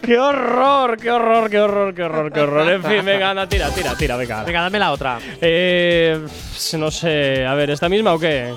[0.01, 0.97] ¡Qué horror!
[0.97, 1.49] ¡Qué horror!
[1.49, 1.93] ¡Qué horror!
[1.93, 2.33] ¡Qué horror!
[2.33, 2.69] ¡Qué horror!
[2.69, 4.43] En fin, venga, anda, tira, tira, tira, venga.
[4.43, 5.19] Venga, dame la otra.
[5.39, 6.25] Eh,
[6.77, 8.53] no sé, a ver, ¿esta misma o qué?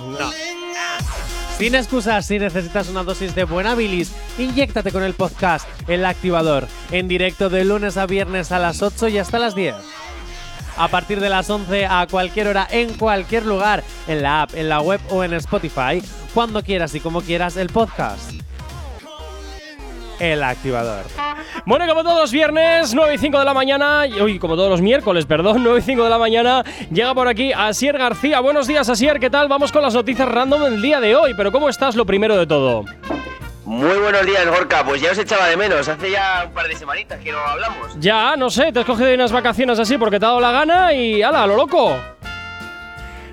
[1.58, 6.66] Sin excusas, si necesitas una dosis de buena bilis, inyéctate con el podcast El Activador,
[6.90, 9.76] en directo de lunes a viernes a las 8 y hasta las 10.
[10.76, 14.68] A partir de las 11 a cualquier hora, en cualquier lugar, en la app, en
[14.68, 16.02] la web o en Spotify,
[16.34, 18.43] cuando quieras y como quieras el podcast.
[20.20, 21.05] El Activador.
[21.66, 24.70] Bueno, como todos los viernes, 9 y 5 de la mañana, y- uy, como todos
[24.70, 28.40] los miércoles, perdón, 9 y 5 de la mañana, llega por aquí Asier García.
[28.40, 29.48] Buenos días, Asier, ¿qué tal?
[29.48, 32.46] Vamos con las noticias random del día de hoy, pero ¿cómo estás lo primero de
[32.46, 32.85] todo?
[33.64, 34.85] Muy buenos días, Gorka.
[34.85, 35.88] Pues ya os echaba de menos.
[35.88, 37.98] Hace ya un par de semanitas que no hablamos.
[37.98, 40.92] Ya, no sé, te has cogido unas vacaciones así porque te ha dado la gana
[40.92, 41.96] y ¡ala, lo loco!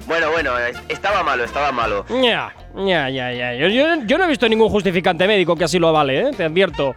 [0.08, 2.06] Bueno, bueno, eh, estaba malo, estaba malo.
[2.24, 3.54] Ya, ya, ya, ya.
[3.56, 6.32] Yo, yo- yo no he visto ningún justificante médico que así lo avale, ¿eh?
[6.36, 6.96] Te advierto.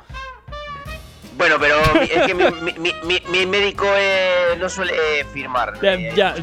[1.37, 5.75] Bueno, pero es que mi, mi- mi- mi- médico eh, no suele eh, firmar.
[5.83, 6.35] Ya, eh, ya,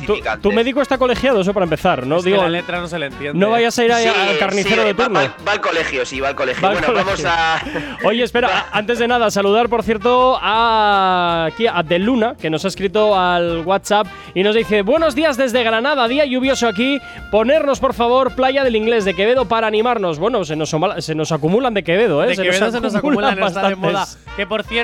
[0.41, 2.17] tu, médico está colegiado, eso para empezar, ¿no?
[2.17, 3.37] Es que Digo, la letra no se le entiende.
[3.39, 5.19] no vayas a ir a- Sí, al carnicero sí, de turno.
[5.19, 6.61] Va, va al colegio, sí, va al colegio.
[6.61, 7.05] Va al bueno, colegio.
[7.05, 7.61] vamos a.
[8.07, 12.65] Oye, espera, antes de nada, saludar por cierto a aquí a De Luna, que nos
[12.65, 16.99] ha escrito al WhatsApp y nos dice: Buenos días desde Granada, día lluvioso aquí.
[17.31, 20.19] Ponernos, por favor, playa del inglés de Quevedo para animarnos.
[20.19, 22.27] Bueno, se nos, se nos acumulan de Quevedo, ¿eh?
[22.27, 24.17] De Quevedo se nos acumulan, bastantes.
[24.35, 24.80] Que por cierto,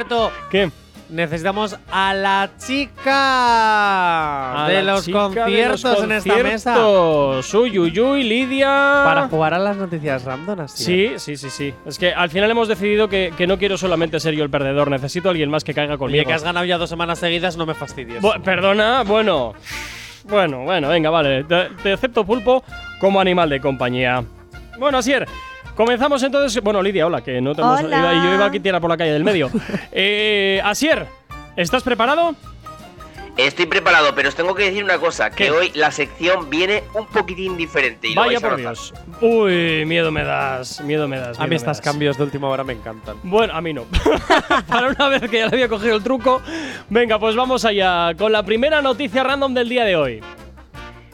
[0.51, 0.69] ¿Qué?
[1.09, 2.49] necesitamos a la
[3.27, 6.73] chica A de la los chica de conciertos en esta mesa.
[6.73, 7.53] conciertos.
[7.53, 9.01] Uy, uy, uy, Lidia.
[9.05, 10.83] Para jugar a las noticias random así.
[10.83, 11.73] Sí, sí, sí, sí.
[11.85, 14.89] Es que al final hemos decidido que, que no quiero solamente ser yo el perdedor,
[14.91, 16.19] necesito a alguien más que caiga conmigo.
[16.21, 18.21] Oye, que has ganado ya dos semanas seguidas, no me fastidies.
[18.21, 19.53] Bu- perdona, bueno.
[20.25, 21.45] Bueno, bueno, venga, vale.
[21.45, 22.63] Te, te acepto pulpo
[22.99, 24.25] como animal de compañía.
[24.77, 25.25] Bueno, Asier,
[25.77, 26.61] comenzamos entonces.
[26.61, 27.79] Bueno, Lidia, hola, que no te hemos.
[27.81, 27.97] Hola.
[27.99, 29.49] iba- yo iba aquí tirar por la calle del medio.
[29.93, 31.05] eh, Asier,
[31.55, 32.35] ¿estás preparado?
[33.37, 37.05] Estoy preparado, pero os tengo que decir una cosa, que hoy la sección viene un
[37.05, 38.07] poquitín diferente.
[38.07, 38.57] Y lo Vaya vais a por.
[38.57, 38.93] Dios.
[39.21, 41.39] Uy, miedo me das, miedo me das.
[41.39, 43.17] A mí estos cambios de última hora me encantan.
[43.21, 43.83] Bueno, a mí no.
[44.67, 46.41] Para una vez que ya le había cogido el truco.
[46.89, 50.23] Venga, pues vamos allá con la primera noticia random del día de hoy.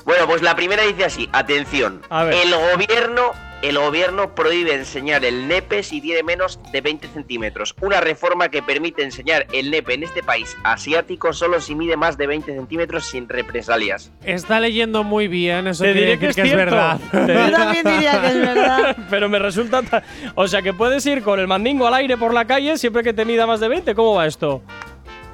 [0.05, 2.01] Bueno, pues la primera dice así, atención.
[2.09, 2.35] A ver.
[2.35, 3.31] El gobierno,
[3.63, 7.73] el gobierno prohíbe enseñar el nepe si tiene menos de 20 centímetros.
[7.81, 12.17] Una reforma que permite enseñar el nepe en este país asiático solo si mide más
[12.17, 14.11] de 20 centímetros sin represalias.
[14.23, 16.99] Está leyendo muy bien, eso Te quiere diré que es que es verdad.
[17.11, 18.97] Yo también diría que es verdad.
[19.09, 19.81] Pero me resulta.
[19.81, 20.03] ta-
[20.35, 23.13] O sea, que puedes ir con el mandingo al aire por la calle siempre que
[23.13, 23.95] te mida más de 20.
[23.95, 24.61] ¿Cómo va esto?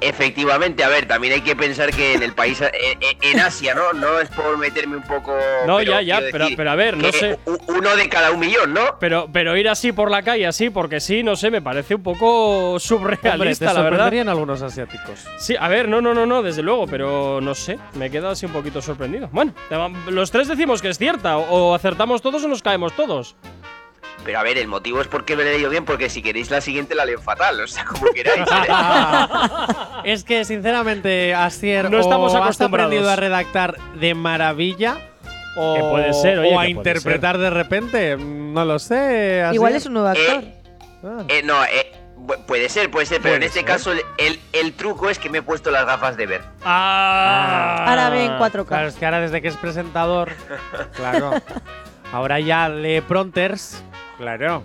[0.00, 3.74] Efectivamente, a ver, también hay que pensar que en el país, eh, eh, en Asia,
[3.74, 3.92] ¿no?
[3.92, 5.36] No es por meterme un poco...
[5.66, 7.38] No, pero ya, ya, pero- decir pero a ver, no sé.
[7.68, 8.98] Uno de cada un millón, ¿no?
[8.98, 12.02] Pero, pero ir así por la calle, así, porque sí, no sé, me parece un
[12.02, 13.88] poco Hombre, te surrealista, la verdad.
[13.98, 15.26] sorprenderían algunos asiáticos.
[15.38, 18.30] Sí, a ver, no, no, no, no, desde luego, pero no sé, me he quedado
[18.30, 19.28] así un poquito sorprendido.
[19.32, 19.52] Bueno,
[20.08, 23.36] los tres decimos que es cierta, o, o acertamos todos o nos caemos todos.
[24.24, 26.60] Pero a ver, el motivo es porque me he leído bien, porque si queréis la
[26.60, 28.42] siguiente la leo fatal, o sea, como queráis.
[28.42, 28.72] ¿eh?
[30.04, 32.88] es que, sinceramente, Asier, No o estamos has acostumbrados.
[32.88, 34.98] aprendido a redactar de maravilla
[35.56, 38.16] o, Que puede ser, oye, o a interpretar de repente.
[38.18, 39.42] No lo sé.
[39.42, 39.54] Asier.
[39.54, 40.44] Igual es un nuevo actor.
[41.02, 41.24] Ah.
[41.28, 43.64] Eh, no, eh, bu- puede ser, puede ser, pero en este ser.
[43.68, 46.42] caso el, el- el truco es que me he puesto las gafas de ver.
[46.62, 47.86] Ah.
[47.88, 48.66] Ahora ve en 4K.
[48.66, 50.30] Claro, es que ahora desde que es presentador,
[50.94, 51.32] claro.
[52.12, 53.82] Ahora ya lee pronters,
[54.18, 54.64] claro.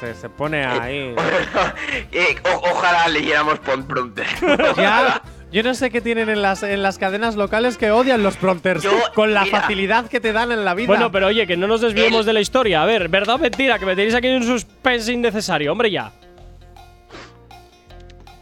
[0.00, 1.14] Se, se pone ahí.
[2.12, 4.26] Eh, o- ojalá leyéramos Prompter.
[4.76, 8.36] Ya, yo no sé qué tienen en las, en las cadenas locales que odian los
[8.36, 9.60] prompters Yo, con la mira.
[9.60, 10.88] facilidad que te dan en la vida.
[10.88, 12.82] Bueno, pero oye, que no nos desviemos El- de la historia.
[12.82, 13.78] A ver, ¿verdad o mentira?
[13.78, 15.70] Que me tenéis aquí en un suspense innecesario.
[15.72, 16.10] Hombre, ya.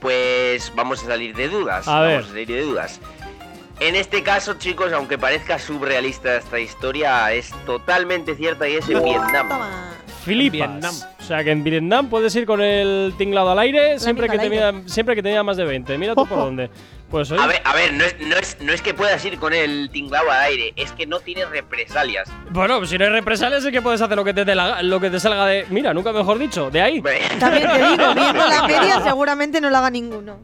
[0.01, 1.87] Pues vamos a salir de dudas.
[1.87, 2.21] A vamos ver.
[2.21, 3.01] a salir de dudas.
[3.81, 9.03] En este caso, chicos, aunque parezca surrealista esta historia, es totalmente cierta y es en
[9.03, 9.49] Vietnam.
[10.27, 10.95] Vietnam.
[11.31, 14.47] O sea, que en Vietnam puedes ir con el tinglado al aire siempre que, te
[14.47, 15.97] al mida, siempre que te mida más de 20.
[15.97, 16.69] Mira tú por dónde.
[17.09, 19.39] Pues oye, A ver, a ver, no es, no, es, no es que puedas ir
[19.39, 22.29] con el tinglado al aire, es que no tiene represalias.
[22.51, 25.09] bueno, si no hay represalias es que puedes hacer lo que te, la- lo que
[25.09, 25.67] te salga de…
[25.71, 27.01] Mira, nunca mejor dicho, de ahí.
[27.39, 30.39] También te digo, viendo la media seguramente no la haga ninguno.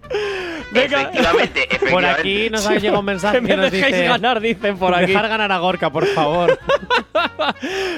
[0.71, 1.03] Venga.
[1.03, 1.91] Efectivamente, efectivamente.
[1.91, 4.95] por aquí nos ha llegado un mensaje que que me nos dice ganar, dicen por
[4.95, 5.07] aquí.
[5.07, 6.57] dejar ganar a Gorka, por favor.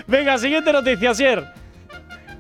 [0.07, 1.68] Venga, siguiente noticia, Sier.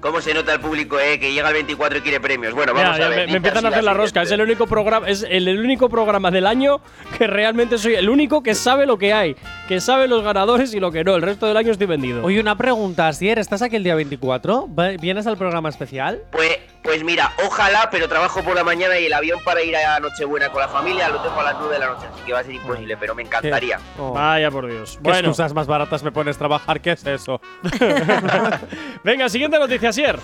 [0.00, 1.18] ¿Cómo se nota el público, eh?
[1.18, 2.54] Que llega el 24 y quiere premios.
[2.54, 3.28] Bueno, vamos ya a ver.
[3.28, 4.22] me, empiezan a hacer la rosca.
[4.22, 6.80] Es el único programa, es el, el único programa del año
[7.18, 9.34] que realmente soy el único que sabe lo que hay,
[9.66, 11.16] que sabe los ganadores y lo que no.
[11.16, 12.22] El resto del año estoy vendido.
[12.24, 14.68] Oye, una pregunta, Asier, ¿estás aquí el día 24?
[14.72, 16.22] ¿Va- ¿Vienes al programa especial?
[16.30, 20.00] Pues, pues mira, ojalá, pero trabajo por la mañana y el avión para ir a
[20.00, 22.40] Nochebuena con la familia lo tengo a las 9 de la noche, así que va
[22.40, 23.78] a ser imposible, pero me encantaría.
[23.98, 24.94] Oh, Vaya por Dios.
[24.96, 26.80] ¿Qué Bueno, excusas más baratas me pones trabajar?
[26.80, 27.40] ¿Qué es eso?
[29.04, 30.18] venga, siguiente noticia, Sier.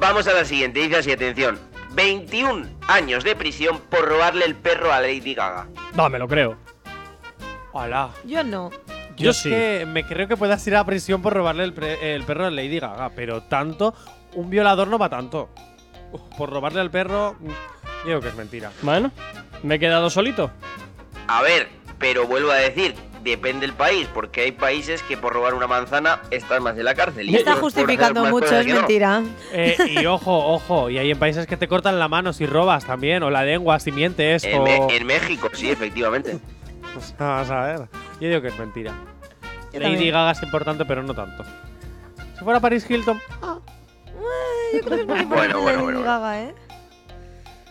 [0.00, 1.58] Vamos a la siguiente, dice así, atención.
[1.92, 5.66] 21 años de prisión por robarle el perro a Lady Gaga.
[5.94, 6.56] No, me lo creo.
[7.72, 8.10] Hola.
[8.24, 8.70] Yo no.
[8.70, 9.48] Yo, Yo es sí.
[9.48, 12.50] que me creo que puedas ir a prisión por robarle el, pre- el perro a
[12.50, 13.94] Lady Gaga, pero tanto,
[14.36, 15.48] un violador no va tanto.
[16.12, 17.34] Uf, por robarle al perro,
[18.04, 18.70] yo digo que es mentira.
[18.82, 19.10] Bueno,
[19.62, 20.50] me he quedado solito.
[21.26, 21.68] A ver,
[21.98, 22.94] pero vuelvo a decir,
[23.24, 26.94] depende del país, porque hay países que por robar una manzana están más en la
[26.94, 27.28] cárcel.
[27.28, 28.76] y Está justificando mucho, es no.
[28.76, 29.22] mentira.
[29.52, 32.84] Eh, y ojo, ojo, y hay en países que te cortan la mano si robas
[32.84, 34.62] también, o la lengua si mientes, En, o…
[34.64, 36.38] Me- en México, sí, efectivamente.
[36.94, 37.78] Pues, Vamos a ver.
[38.20, 38.92] Yo digo que es mentira.
[39.72, 40.12] Yo Lady también.
[40.14, 41.44] Gaga es importante, pero no tanto.
[42.38, 43.58] Si fuera Paris Hilton, ah,
[44.76, 46.02] Yo creo que es más importante Bueno, bueno, bueno.
[46.02, 46.54] Gaga, ¿eh?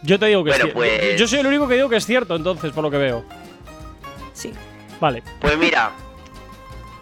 [0.03, 1.95] Yo te digo que Bueno, es cier- pues- Yo soy el único que digo que
[1.97, 3.25] es cierto, entonces, por lo que veo.
[4.33, 4.51] Sí.
[4.99, 5.23] Vale.
[5.41, 5.91] Pues mira,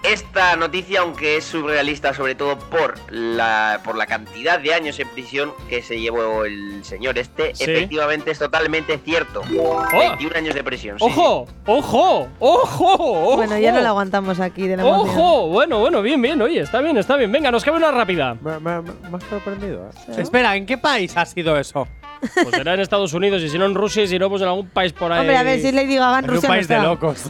[0.04, 5.08] esta noticia, aunque es surrealista sobre todo por la, por la cantidad de años en
[5.10, 7.64] prisión que se llevó el señor este, Sí.
[7.64, 9.42] efectivamente es totalmente cierto.
[9.44, 11.00] 21 años de prisión.
[11.00, 11.48] sí, ¡Ojo!
[11.66, 12.28] ¡Ojo!
[12.40, 12.94] ¡Ojo!
[12.94, 13.36] ¡Ojo!
[13.38, 15.10] Bueno, ya no la aguantamos aquí de la emoción.
[15.18, 15.48] ¡Ojo!
[15.48, 16.42] Bueno, bueno, bien, bien.
[16.42, 17.32] Oye, está bien, está bien.
[17.32, 18.36] Venga, nos cabe una rápida.
[18.42, 19.90] me, me- me has sorprendido.
[19.90, 20.14] ¿eh?
[20.16, 20.22] ¿Sí?
[20.22, 21.88] Espera, ¿en qué país ha sido eso?
[22.36, 24.48] Pues será en Estados Unidos y si no en Rusia y si no, pues en
[24.48, 25.20] algún país por ahí.
[25.22, 27.24] Hombre, a ver, si es Lady Gaga en En un Rusia no país de locos.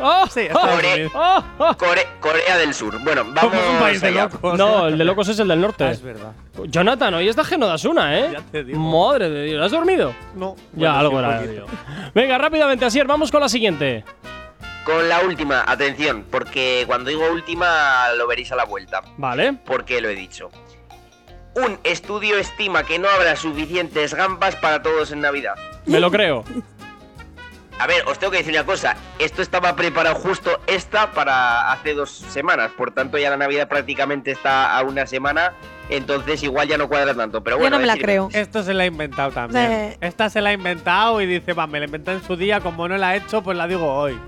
[0.00, 0.24] ¡Oh!
[0.30, 0.48] sí.
[1.14, 1.42] ¡Oh!
[1.58, 1.74] ¡Oh!
[1.78, 2.98] Core- Corea del Sur.
[3.02, 4.58] Bueno, vamos Somos un país de locos.
[4.58, 5.84] No, el de locos es el del norte.
[5.84, 6.32] Ah, es verdad.
[6.66, 8.30] Jonathan, hoy está Geno Dasuna, ¿eh?
[8.32, 8.78] Ya te digo.
[8.78, 10.14] Madre de Dios, ¿has dormido?
[10.34, 10.56] No.
[10.72, 11.42] ya, Bueno, algo era.
[12.14, 14.04] Venga, rápidamente, Asier, vamos con la siguiente.
[14.84, 19.02] Con la última, atención, porque cuando digo última lo veréis a la vuelta.
[19.16, 19.54] Vale.
[19.64, 20.50] porque lo he dicho.
[21.56, 25.54] Un estudio estima que no habrá suficientes gambas para todos en Navidad.
[25.86, 26.44] Me lo creo.
[27.78, 28.96] A ver, os tengo que decir una cosa.
[29.18, 32.70] Esto estaba preparado justo esta para hace dos semanas.
[32.76, 35.52] Por tanto, ya la Navidad prácticamente está a una semana.
[35.90, 37.44] Entonces, igual ya no cuadra tanto.
[37.44, 38.28] Pero Yo bueno, no me la creo.
[38.32, 39.92] Esto se la ha inventado también.
[39.92, 39.98] Sí.
[40.00, 42.88] Esta se la ha inventado y dice, va, me la inventé en su día, como
[42.88, 44.18] no la he hecho, pues la digo hoy.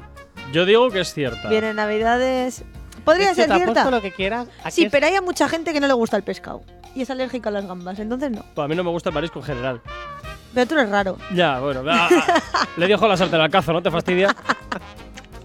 [0.53, 1.49] Yo digo que es cierta.
[1.49, 2.65] Viene Navidades.
[3.05, 3.91] Podría Es que ser cierta.
[3.91, 4.47] lo que quieras.
[4.71, 6.63] Sí, es- pero hay a mucha gente que no le gusta el pescado.
[6.95, 8.45] Y es alérgica a las gambas, entonces no.
[8.55, 9.81] Pues a mí no me gusta el marisco en general.
[10.55, 11.17] Pero tú eres raro.
[11.35, 11.83] Ya, bueno.
[11.89, 12.09] ah,
[12.55, 14.35] ah, le dejo la sartén al cazo, ¿no te fastidia?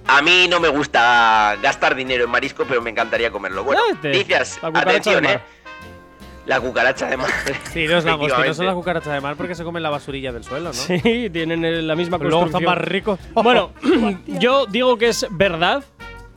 [0.07, 3.63] A mí no me gusta gastar dinero en marisco, pero me encantaría comerlo.
[3.63, 5.33] Bueno, Ah, te- Noticias, la cucaracha atención, de eh.
[5.35, 5.41] mar.
[6.45, 7.29] La cucaracha de mar.
[7.71, 8.65] Sí, los langostinos son Efectivamente.
[8.65, 10.73] la cucaracha de mar porque se comen la basurilla del suelo, ¿no?
[10.73, 13.17] Sí, tienen eh, la misma Pero luego están más ricos.
[13.33, 13.71] Bueno,
[14.27, 15.83] yo digo que es verdad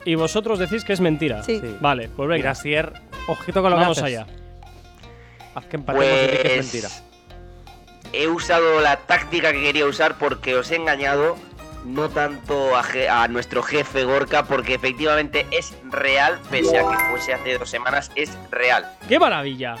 [0.05, 1.43] y vosotros decís que es mentira.
[1.43, 1.59] Sí.
[1.59, 1.75] Sí.
[1.81, 2.41] Vale, pues venga.
[2.43, 2.93] Grasier,
[3.27, 4.19] ojito con lo Vamos que haces.
[4.19, 4.27] allá.
[5.55, 6.89] Haz que empatemos y di que es Pues mentira.
[8.13, 11.37] He usado la táctica que quería usar porque os he engañado,
[11.85, 16.97] no tanto a, je- a nuestro jefe Gorka, porque efectivamente es real, pese a que
[17.09, 18.85] fuese hace dos semanas, es real.
[19.07, 19.75] ¡Qué maravilla!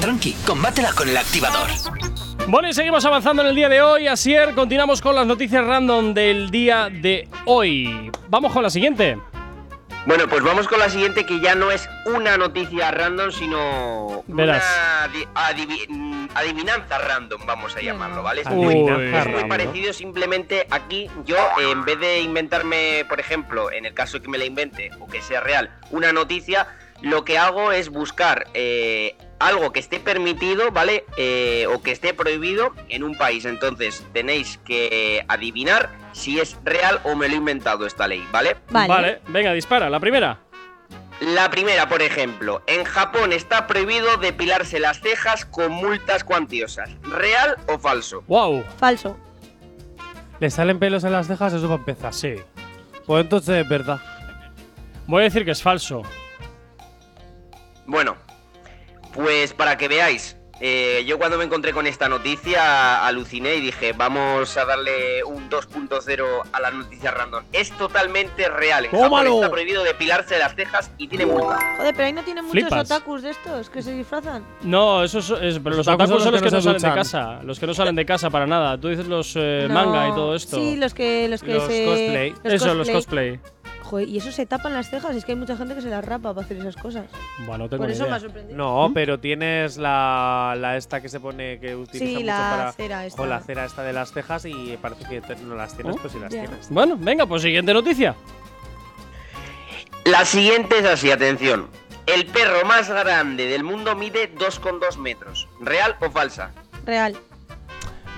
[0.00, 1.68] Tranqui, combátela con el activador.
[2.48, 4.08] Bueno, y seguimos avanzando en el día de hoy.
[4.08, 8.10] Asier, continuamos con las noticias random del día de hoy.
[8.28, 9.16] Vamos con la siguiente.
[10.04, 14.64] Bueno, pues vamos con la siguiente que ya no es una noticia random, sino Verás.
[14.64, 18.40] una adi- adivi- mm, adivinanza random, vamos a llamarlo, ¿vale?
[18.42, 18.54] Es Uy.
[18.56, 23.70] muy, Adivinanza es muy parecido, simplemente aquí yo, eh, en vez de inventarme, por ejemplo,
[23.70, 26.66] en el caso de que me la invente o que sea real, una noticia,
[27.00, 31.04] lo que hago es buscar eh, algo que esté permitido, ¿vale?
[31.16, 33.44] Eh, o que esté prohibido en un país.
[33.44, 38.56] Entonces tenéis que adivinar si es real o me lo he inventado esta ley, ¿vale?
[38.70, 39.20] Vale.
[39.28, 39.90] venga, dispara.
[39.90, 40.38] La primera.
[41.20, 46.90] La primera, por ejemplo, en Japón está prohibido depilarse las cejas con multas cuantiosas.
[47.02, 48.24] ¿Real o falso?
[48.26, 48.64] ¡Wow!
[48.78, 49.16] Falso.
[50.40, 51.52] ¿Le salen pelos en las cejas?
[51.52, 52.12] Eso va a empezar.
[52.12, 52.34] Sí.
[53.06, 54.00] Pues entonces es verdad.
[55.06, 56.02] Voy a decir que es falso.
[57.86, 58.16] Bueno,
[59.12, 63.94] pues para que veáis, eh, yo cuando me encontré con esta noticia aluciné y dije,
[63.94, 67.42] vamos a darle un 2.0 a las noticias random.
[67.52, 68.84] Es totalmente real.
[68.84, 71.58] En Japón está prohibido depilarse las cejas y tiene multa.
[71.78, 72.90] Joder, pero ahí no tienen muchos Flipas.
[72.92, 74.44] otakus de estos que se disfrazan.
[74.62, 76.94] No, eso es, es- pero los otakus otakus son los que no se salen de
[76.94, 77.40] casa.
[77.42, 78.78] Los que no salen de casa para nada.
[78.78, 79.74] Tú dices los eh, No.
[79.74, 80.56] manga y todo esto.
[80.56, 81.84] Sí, los que, los que Los se.
[81.86, 82.34] cosplay.
[82.44, 83.40] Eso, los cosplay.
[83.92, 85.14] Joder, y eso se tapan las cejas.
[85.14, 87.04] Es que hay mucha gente que se las rapa para hacer esas cosas.
[87.46, 88.56] Bueno, tengo Por eso me ha sorprendido.
[88.56, 92.72] No, pero tienes la, la esta que se pone que utiliza Sí, mucho la para
[92.72, 93.18] cera esta.
[93.18, 95.98] con la cera esta de las cejas y parece que no las tienes, ¿Oh?
[96.00, 96.70] pues si las tienes.
[96.70, 98.14] Bueno, venga, pues siguiente noticia.
[100.06, 101.68] La siguiente es así, atención.
[102.06, 105.48] El perro más grande del mundo mide 2,2 metros.
[105.60, 106.50] ¿Real o falsa?
[106.86, 107.14] Real.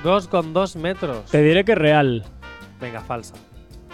[0.05, 1.29] Dos con dos metros.
[1.33, 2.25] Te diré que es real.
[2.81, 3.35] Venga, falsa.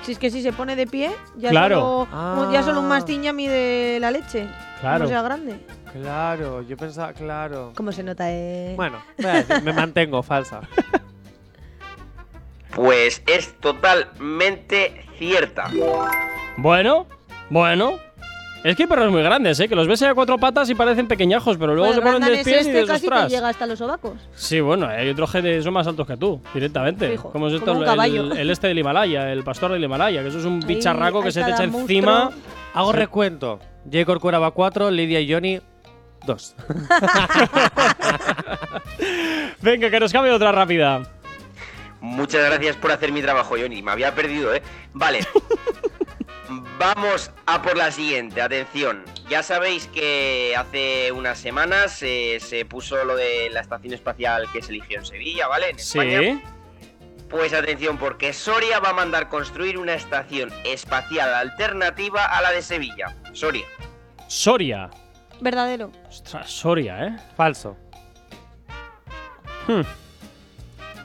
[0.02, 2.08] Si es que si se pone de pie, ya, Claro.
[2.10, 2.88] solo, ya solo un Ah.
[2.90, 4.48] mastín ya mide la leche.
[4.80, 4.98] Claro.
[5.00, 5.60] Como sea grande.
[5.92, 7.72] Claro, yo pensaba, claro.
[7.76, 8.72] ¿Cómo se nota, eh?
[8.76, 10.60] Bueno, decir, me mantengo, falsa.
[12.74, 15.68] Pues es totalmente cierta.
[16.56, 17.06] Bueno,
[17.50, 17.98] bueno.
[18.62, 19.68] Es que hay perros muy grandes, ¿eh?
[19.68, 22.20] Que los ves ahí a cuatro patas y parecen pequeños, pero luego Pues se ponen
[22.20, 24.12] de es pies y este dices, casi te llega hasta los sobacos.
[24.34, 27.08] Sí, bueno, hay otros que son más altos que tú, directamente.
[27.10, 28.32] Fijo, como es esto, como un el- caballo.
[28.34, 31.32] el, este del Himalaya, el pastor del Himalaya, que eso es un Ahí- bicharraco que
[31.32, 31.80] se te echa monstruo.
[31.82, 32.30] encima.
[32.74, 32.98] Hago Sí.
[32.98, 33.60] recuento.
[33.90, 34.04] J.
[34.04, 35.58] Corcuera va 4, Lidia y Johnny
[36.26, 36.54] 2.
[39.62, 41.02] Venga, que nos cambie otra rápida.
[42.02, 43.80] Muchas gracias por hacer mi trabajo, Johnny.
[43.82, 44.62] Me había perdido, ¿eh?
[44.92, 45.20] Vale.
[46.78, 49.04] Vamos a por la siguiente, atención.
[49.28, 54.60] Ya sabéis que hace unas semanas eh, se puso lo de la estación espacial que
[54.60, 55.70] se eligió en Sevilla, ¿vale?
[55.70, 56.20] En España.
[56.20, 56.42] Sí.
[57.28, 62.62] Pues atención, porque Soria va a mandar construir una estación espacial alternativa a la de
[62.62, 63.14] Sevilla.
[63.32, 63.66] Soria.
[64.26, 64.90] Soria.
[65.40, 65.92] Verdadero.
[66.08, 67.16] Ostras, Soria, ¿eh?
[67.36, 67.76] Falso.
[69.68, 69.82] Hmm.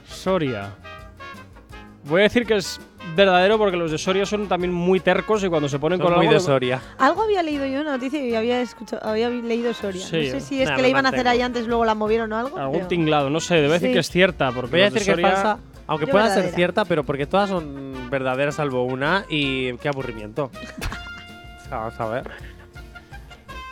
[0.08, 0.74] Soria.
[2.06, 2.80] Voy a decir que es
[3.16, 6.16] verdadero porque los de Soria son también muy tercos y cuando se ponen Son con
[6.16, 6.38] muy algo.
[6.38, 6.80] de Soria.
[6.98, 10.04] Algo había leído yo una noticia y había escuchado, había leído Soria.
[10.06, 10.16] Sí.
[10.26, 12.32] no sé si es Nah, que le iban a hacer ahí antes, luego la movieron
[12.32, 12.58] o algo.
[12.58, 13.94] Algún pero- tinglado, no sé, debe decir Sí.
[13.94, 14.52] que es cierta.
[14.52, 16.84] Porque Voy a los de decir que es Soria- falsa, aunque Yo pueda ser cierta,
[16.84, 20.50] pero porque todas son verdaderas salvo una y qué aburrimiento.
[21.70, 22.30] Vamos a ver.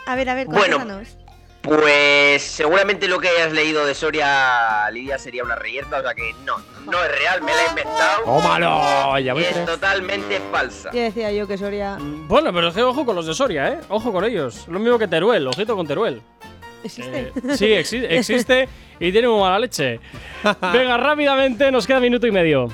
[0.07, 0.77] A ver, a ver, Bueno.
[0.77, 1.17] cuéntanos.
[1.65, 6.33] Pues seguramente lo que hayas leído de Soria, Lidia, sería una reyerta, o sea que
[6.45, 8.23] no, no es real, me la he inventado.
[8.23, 9.19] ¡Tómalo!
[9.19, 9.65] Ya voy es tres.
[9.65, 10.91] totalmente falsa.
[10.93, 13.79] Ya decía yo que Soria Bueno, pero es que ojo con los de Soria, ¿eh?
[13.89, 14.67] Ojo con ellos.
[14.67, 16.21] Lo mismo que Teruel, ojito con Teruel.
[16.83, 17.19] existe.
[17.19, 19.99] Eh, sí, exi- existe y tiene muy mala leche.
[20.71, 22.67] Venga, rápidamente, nos queda minuto y medio.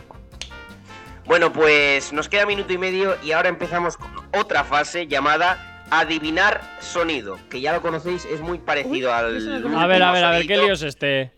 [1.25, 6.61] Bueno, pues nos queda minuto y medio y ahora empezamos con otra fase llamada adivinar
[6.79, 9.75] sonido, que ya lo conocéis, es muy parecido Uy, al.
[9.75, 11.31] A ver, a ver, a ver, ¿qué lío es este?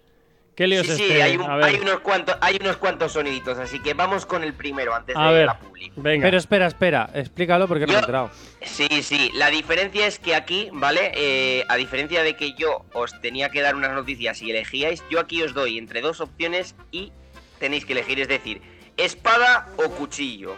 [0.56, 1.24] ¿Qué lío Sí, es sí, este?
[1.24, 4.44] hay, un- a ver, hay unos cuantos, hay unos cuantos soniditos, así que vamos con
[4.44, 5.92] el primero antes a de ver, la publi.
[5.96, 6.28] venga.
[6.28, 8.30] Pero espera, espera, explícalo porque no me he enterado.
[8.62, 11.12] Sí, sí, la diferencia es que aquí, ¿vale?
[11.16, 15.20] Eh, a diferencia de que yo os tenía que dar unas noticias y elegíais, yo
[15.20, 17.12] aquí os doy entre dos opciones y
[17.58, 18.62] tenéis que elegir, es decir,
[18.96, 20.56] espada o cuchillo.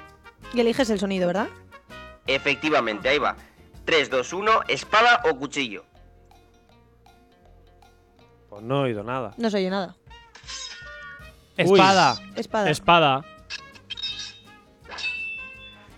[0.53, 1.47] Y eliges el sonido, ¿verdad?
[2.27, 3.37] Efectivamente, ahí va.
[3.85, 5.85] 3, 2, 1, espada o cuchillo.
[8.49, 9.33] Pues no he oído nada.
[9.37, 9.95] No se oye nada.
[11.57, 12.15] Espada.
[12.35, 12.69] Espada.
[12.69, 13.25] Espada.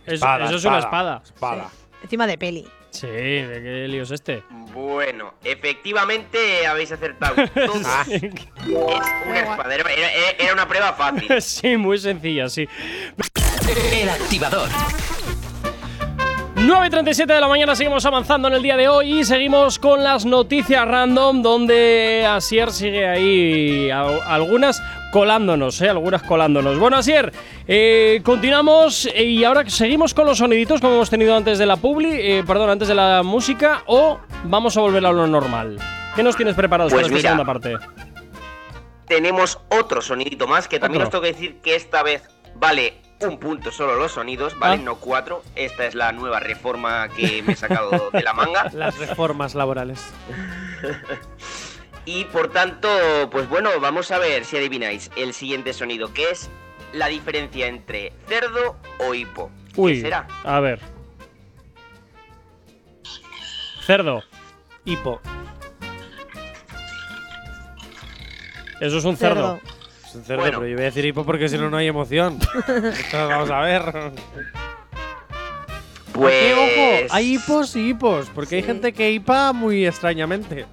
[0.05, 1.21] Es- Espada, eso es una espada.
[1.25, 1.69] Espada.
[2.03, 2.67] Encima de peli.
[2.91, 4.43] Sí, ¿de qué lío es este?
[4.73, 7.85] Bueno, efectivamente habéis acertado todos.
[8.07, 8.21] Es
[9.27, 10.09] una espada, era, era-
[10.39, 11.27] era una prueba fácil.
[11.41, 12.67] Sí, muy sencilla, sí.
[13.91, 14.69] El activador.
[16.60, 19.78] 9 y 37 de la mañana seguimos avanzando en el día de hoy y seguimos
[19.78, 24.82] con las noticias random donde Asier sigue ahí algunas
[25.12, 25.89] colándonos, ¿eh?
[25.89, 26.80] algunas colándonos.
[26.80, 27.32] Bueno, Asier,
[27.68, 32.10] eh, continuamos y ahora seguimos con los soniditos como hemos tenido antes de la publi,
[32.12, 35.78] eh, perdón, antes de la música o vamos a volver a lo normal.
[36.16, 37.30] ¿Qué nos tienes preparados Pues para esta mira.
[37.45, 37.76] segunda parte?
[39.05, 41.08] Tenemos otro sonidito más que también Otro.
[41.08, 42.24] os tengo que decir que esta vez
[42.55, 42.95] vale
[43.26, 44.76] un punto solo los sonidos, ¿vale?
[44.76, 44.84] Ah.
[44.84, 45.43] No cuatro.
[45.55, 48.70] Esta es la nueva reforma que me he sacado de la manga.
[48.74, 50.13] Las reformas laborales.
[52.05, 52.89] Y por tanto,
[53.32, 56.49] pues bueno, vamos a ver si adivináis el siguiente sonido, que es
[56.93, 59.51] la diferencia entre cerdo o hipo.
[59.74, 60.28] ¿Qué Uy, será?
[60.43, 60.80] a ver.
[63.86, 64.24] Cerdo.
[64.86, 65.20] Hipo.
[68.80, 69.59] Eso es un cerdo.
[69.59, 69.76] Cerdo.
[70.08, 70.60] Es un cerdo, Bueno.
[70.60, 72.39] pero yo voy a decir hipo porque si no, no hay emoción.
[72.68, 73.84] Entonces, vamos a ver.
[76.14, 76.34] Pues.
[76.34, 77.08] ¿Qué ojo?
[77.14, 78.30] Hay hipos y hipos.
[78.34, 80.66] Porque hay gente que hipa muy extrañamente.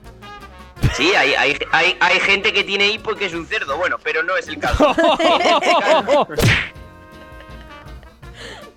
[0.94, 3.96] Sí, hay, hay, hay, hay gente que tiene hipo y que es un cerdo, bueno,
[4.02, 4.94] pero no es el caso.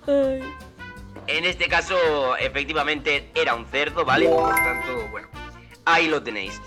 [1.28, 4.26] En este caso, efectivamente, era un cerdo, ¿vale?
[4.26, 5.28] Por tanto, bueno,
[5.84, 6.58] ahí lo tenéis.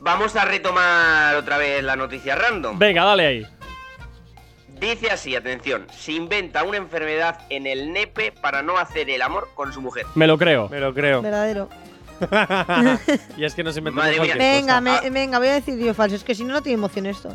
[0.00, 2.78] Vamos a retomar otra vez la noticia random.
[2.78, 3.46] Venga, dale ahí.
[4.80, 9.50] Dice así, atención, se inventa una enfermedad en el nepe para no hacer el amor
[9.54, 10.06] con su mujer.
[10.14, 10.70] Me lo creo.
[10.70, 11.20] Me lo creo.
[11.20, 11.68] Verdadero.
[13.36, 14.34] y es que nos inventamos Madre mía.
[14.34, 14.80] cualquier Venga, cosa.
[14.80, 15.10] me- Ah.
[15.10, 16.16] venga, voy a decir yo falso.
[16.16, 17.34] Es que si no, no tiene emoción esto.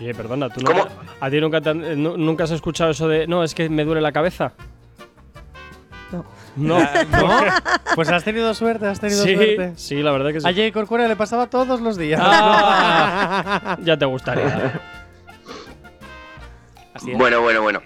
[0.00, 0.84] Oye, perdona, ¿tú ¿Cómo?
[0.84, 3.54] nunca, a ti nunca, te han- eh, nu- nunca has escuchado eso de no, es
[3.54, 4.52] que me duele la cabeza?
[6.12, 6.24] No.
[6.56, 6.80] No.
[6.80, 7.40] ¿No?
[7.94, 9.72] Pues has tenido suerte, has tenido sí, suerte.
[9.76, 10.48] sí, la verdad que sí.
[10.48, 12.20] A Jay Corcuera le pasaba todos los días.
[12.22, 14.80] Ah, ya te gustaría.
[16.94, 17.18] Así es.
[17.18, 17.80] Bueno, bueno, bueno.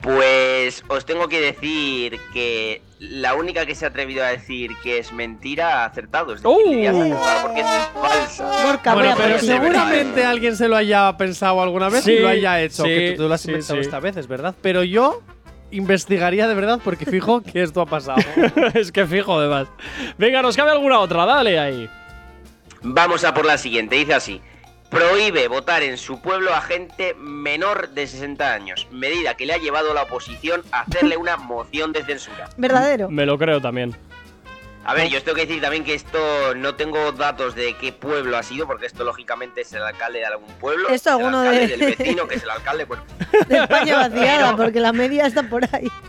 [0.00, 4.98] Pues os tengo que decir que la única que se ha atrevido a decir que
[4.98, 6.34] es mentira ha acertado.
[6.34, 6.86] Es decir, ¡Uh!
[6.86, 8.92] Ha acertado porque es falsa.
[8.94, 12.82] Bueno, pero seguramente alguien se lo haya pensado alguna vez Sí, y lo haya hecho.
[12.82, 13.80] sí, que tú, tú lo has sí, inventado sí.
[13.80, 14.54] esta vez, es verdad.
[14.60, 15.22] Pero yo
[15.76, 18.22] investigaría de verdad porque fijo que esto ha pasado.
[18.74, 19.68] es que fijo, además.
[20.16, 21.88] Venga, nos cabe alguna otra, dale ahí.
[22.82, 24.40] Vamos a por la siguiente, dice así.
[24.90, 29.58] Prohíbe votar en su pueblo a gente menor de 60 años, medida que le ha
[29.58, 32.48] llevado la oposición a hacerle una moción de censura.
[32.56, 33.10] Verdadero.
[33.10, 33.96] Me lo creo también.
[34.86, 37.90] A ver, yo os tengo que decir también que esto no tengo datos de qué
[37.92, 40.88] pueblo ha sido, porque esto lógicamente es el alcalde de algún pueblo.
[40.90, 43.02] Esto el alguno alcalde de- del vecino, que es el alcalde, bueno,
[43.48, 45.90] De España vaciada, Pero- porque la media está por ahí.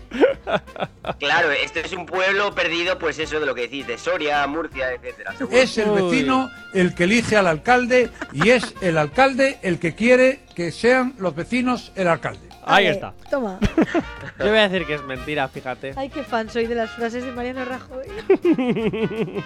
[1.20, 4.92] Claro, esto es un pueblo perdido, pues eso de lo que decís, de Soria, Murcia,
[4.94, 5.34] etcétera.
[5.38, 5.58] seguro.
[5.58, 10.40] Es el vecino el que elige al alcalde y es el alcalde el que quiere
[10.56, 12.40] que sean los vecinos el alcalde.
[12.66, 13.14] Ahí está.
[13.30, 13.60] Toma.
[14.40, 15.94] Yo voy a decir que es mentira, fíjate.
[15.96, 18.08] Ay, qué fan soy de las frases de Mariano Rajoy.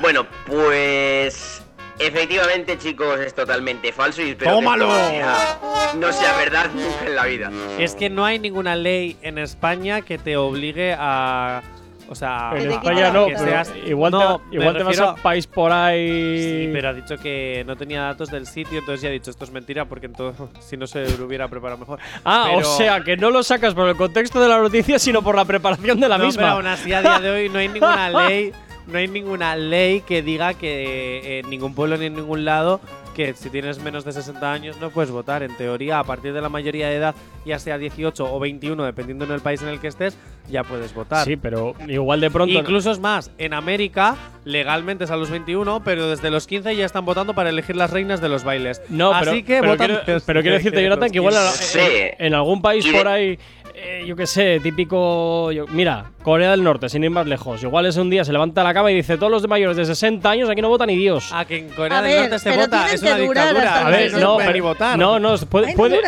[0.00, 1.64] Bueno, pues
[1.98, 4.88] Efectivamente, chicos, es totalmente falso y espero ¡Tómalo!
[4.88, 7.50] que esto no sea, no sea verdad nunca en la vida.
[7.78, 11.62] Es que no hay ninguna ley en España que te obligue a.
[12.08, 15.12] O sea, En España no, pero seas- igual, No, te, me igual te vas a
[15.14, 16.66] un país por ahí.
[16.66, 19.44] Sí, pero ha dicho que no tenía datos del sitio, entonces ya ha dicho esto
[19.44, 21.98] es mentira porque entonces si no se lo hubiera preparado mejor.
[22.24, 25.22] Ah, Pero- o sea, que no lo sacas por el contexto de la noticia, sino
[25.22, 26.42] por la preparación de la no, misma.
[26.42, 28.52] pero aún así a día de hoy no hay ninguna ley,
[28.86, 32.80] no hay ninguna ley que diga que en ningún pueblo ni en ningún lado
[33.14, 35.42] que si tienes menos de 60 años no puedes votar.
[35.44, 37.14] En teoría, a partir de la mayoría de edad,
[37.46, 40.16] ya sea 18 o 21, dependiendo en el país en el que estés,
[40.50, 41.24] ya puedes votar.
[41.24, 42.52] Sí, pero igual de pronto.
[42.58, 46.84] Incluso es más, en América legalmente es a los 21, pero desde los 15 ya
[46.84, 48.82] están votando para elegir las reinas de los bailes.
[48.88, 52.16] No, pero, que pero votan quiero, desde pero quiero decirte, Jonathan, que igual a- 15.
[52.18, 53.38] en, en algún país por ahí,
[53.74, 55.50] eh, yo qué sé, típico.
[55.52, 57.62] yo- mira, Corea del Norte, sin ir más lejos.
[57.62, 59.84] Igual es un día se levanta la cama y dice: Todos los de mayores de
[59.84, 61.30] 60 años aquí no vota ni Dios.
[61.32, 63.86] Ah, que en Corea A del ver, Norte se vota, es una dictadura.
[63.86, 64.98] a ver, no no, pero- votar.
[64.98, 66.00] no, no, puede- puede-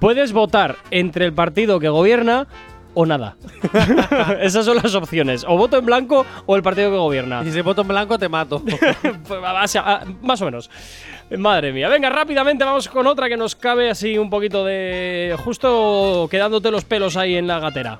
[0.00, 2.46] puedes votar entre el partido que gobierna
[2.94, 3.36] o nada.
[4.40, 5.44] Esas son las opciones.
[5.46, 7.42] O voto en blanco o el partido que gobierna.
[7.44, 8.62] Y si voto en blanco te mato.
[9.26, 9.40] Pues,
[9.76, 10.70] ah, más o menos.
[11.38, 11.88] Madre mía.
[11.88, 15.36] Venga, rápidamente vamos con otra que nos cabe así un poquito de.
[15.44, 17.98] Justo quedándote los pelos ahí en la gatera.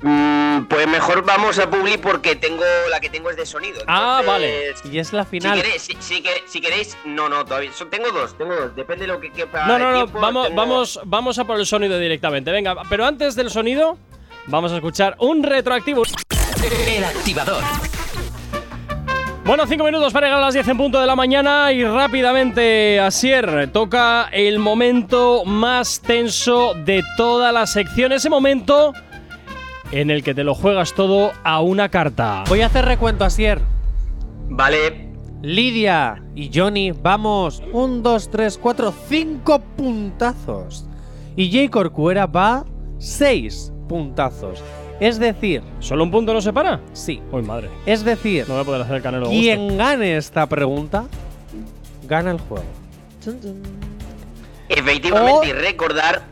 [0.00, 3.80] Mm, pues mejor vamos a Publi porque tengo la que tengo es de sonido.
[3.88, 5.60] Ah, entonces, y es la Si final.
[5.60, 7.72] queréis, si, si que- si queréis, no, no, todavía.
[7.72, 8.76] so- tengo dos, tengo dos.
[8.76, 9.66] Depende de lo que quepa.
[9.66, 9.96] No, no, no.
[10.04, 12.52] tiempo, Vamos, tengo- vamos, vamos a por el sonido directamente.
[12.52, 13.98] Venga, pero antes del sonido,
[14.46, 16.04] vamos a escuchar un retroactivo.
[16.86, 17.64] El activador.
[19.48, 23.00] Bueno, cinco minutos para llegar a las 10 en punto de la mañana y rápidamente,
[23.00, 28.12] Asier, toca el momento más tenso de toda la sección.
[28.12, 28.92] Ese momento
[29.90, 32.44] en el que te lo juegas todo a una carta.
[32.46, 33.62] Voy a hacer recuento, Asier.
[34.50, 37.62] Vale, Lidia y Johnny, vamos.
[37.72, 40.86] Un, dos, tres, cuatro, cinco puntazos.
[41.36, 42.66] Y Jay Corcuera va
[42.98, 44.62] seis puntazos.
[45.00, 46.80] Es decir, ¿Solo un punto no se para?
[46.92, 47.22] sí.
[47.30, 47.70] Uy, madre.
[47.86, 49.40] Es decir, No voy a poder hacer el canelo a gusto.
[49.40, 51.04] quien gane esta pregunta,
[52.08, 52.64] gana el juego.
[54.68, 56.22] Efectivamente, y recordar.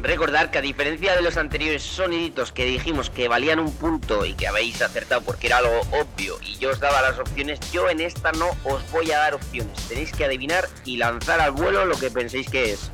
[0.00, 4.34] Recordar que a diferencia de los anteriores soniditos que dijimos que valían un punto y
[4.34, 8.00] que habéis acertado porque era algo obvio y yo os daba las opciones, yo en
[8.00, 9.72] esta no os voy a dar opciones.
[9.88, 12.92] Tenéis que adivinar y lanzar al vuelo lo que penséis que es.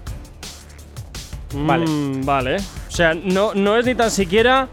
[1.53, 1.87] Vale.
[1.87, 2.57] Mm, vale.
[2.57, 4.69] O sea, no, no es ni tan siquiera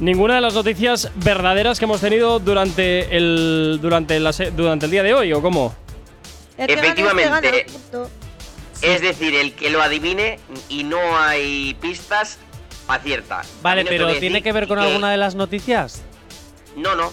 [0.00, 4.92] ninguna de las noticias verdaderas que hemos tenido durante el, durante la se- durante el
[4.92, 5.74] día de hoy, ¿o cómo?
[6.58, 7.66] Efectivamente.
[8.82, 10.38] Es decir, el que lo adivine
[10.68, 12.38] y no hay pistas,
[12.88, 13.42] acierta.
[13.62, 16.02] Vale, pero ¿tiene que ver con alguna de las noticias?
[16.76, 17.10] No, no.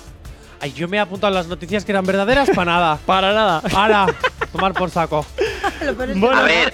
[0.60, 2.98] Ay, yo me he apuntado a las noticias que eran verdaderas para nada.
[3.06, 3.62] Para nada.
[3.62, 4.06] Para
[4.52, 5.26] tomar por saco.
[6.16, 6.38] Bueno.
[6.40, 6.74] A ver,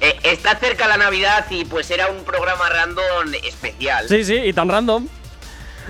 [0.00, 4.08] eh, está cerca la Navidad y pues era un programa random especial.
[4.08, 5.06] Sí, sí, y tan random.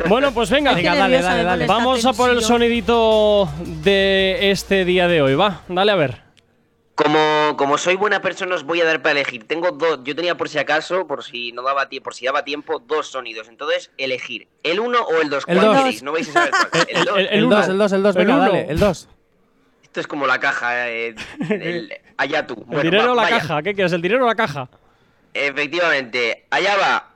[0.09, 0.73] Bueno, pues venga.
[0.73, 1.67] Dale, dale, dale.
[1.67, 3.49] Vamos a por el sonidito
[3.83, 5.63] de este día de hoy, va.
[5.69, 6.23] Dale a ver.
[6.95, 9.47] Como, como soy buena persona os voy a dar para elegir.
[9.49, 12.45] Tengo dos, yo tenía por si acaso, por si no daba tiempo, por si daba
[12.45, 13.49] tiempo, dos sonidos.
[13.49, 14.47] Entonces, elegir.
[14.63, 15.45] ¿El uno o el dos?
[15.47, 15.79] El ¿Cuál dos.
[15.79, 16.03] queréis?
[16.03, 16.87] No vais a saber cuál.
[16.91, 17.19] El dos.
[17.19, 17.49] El-.
[17.49, 19.09] 2, el 2, el 2, El venga, dale, el 2.
[19.83, 20.89] Esto es como la caja.
[20.91, 21.15] eh,
[21.49, 22.65] el- allá tú.
[22.71, 23.39] El dinero va, o la vaya.
[23.39, 23.63] caja.
[23.63, 23.93] ¿Qué quieres?
[23.93, 24.69] ¿El dinero o la caja?
[25.35, 27.12] Efectivamente, allá va.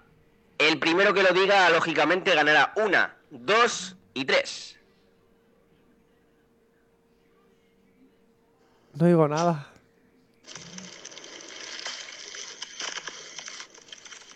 [0.58, 4.78] El primero que lo diga, lógicamente, ganará una, dos y tres.
[8.94, 9.66] No digo nada.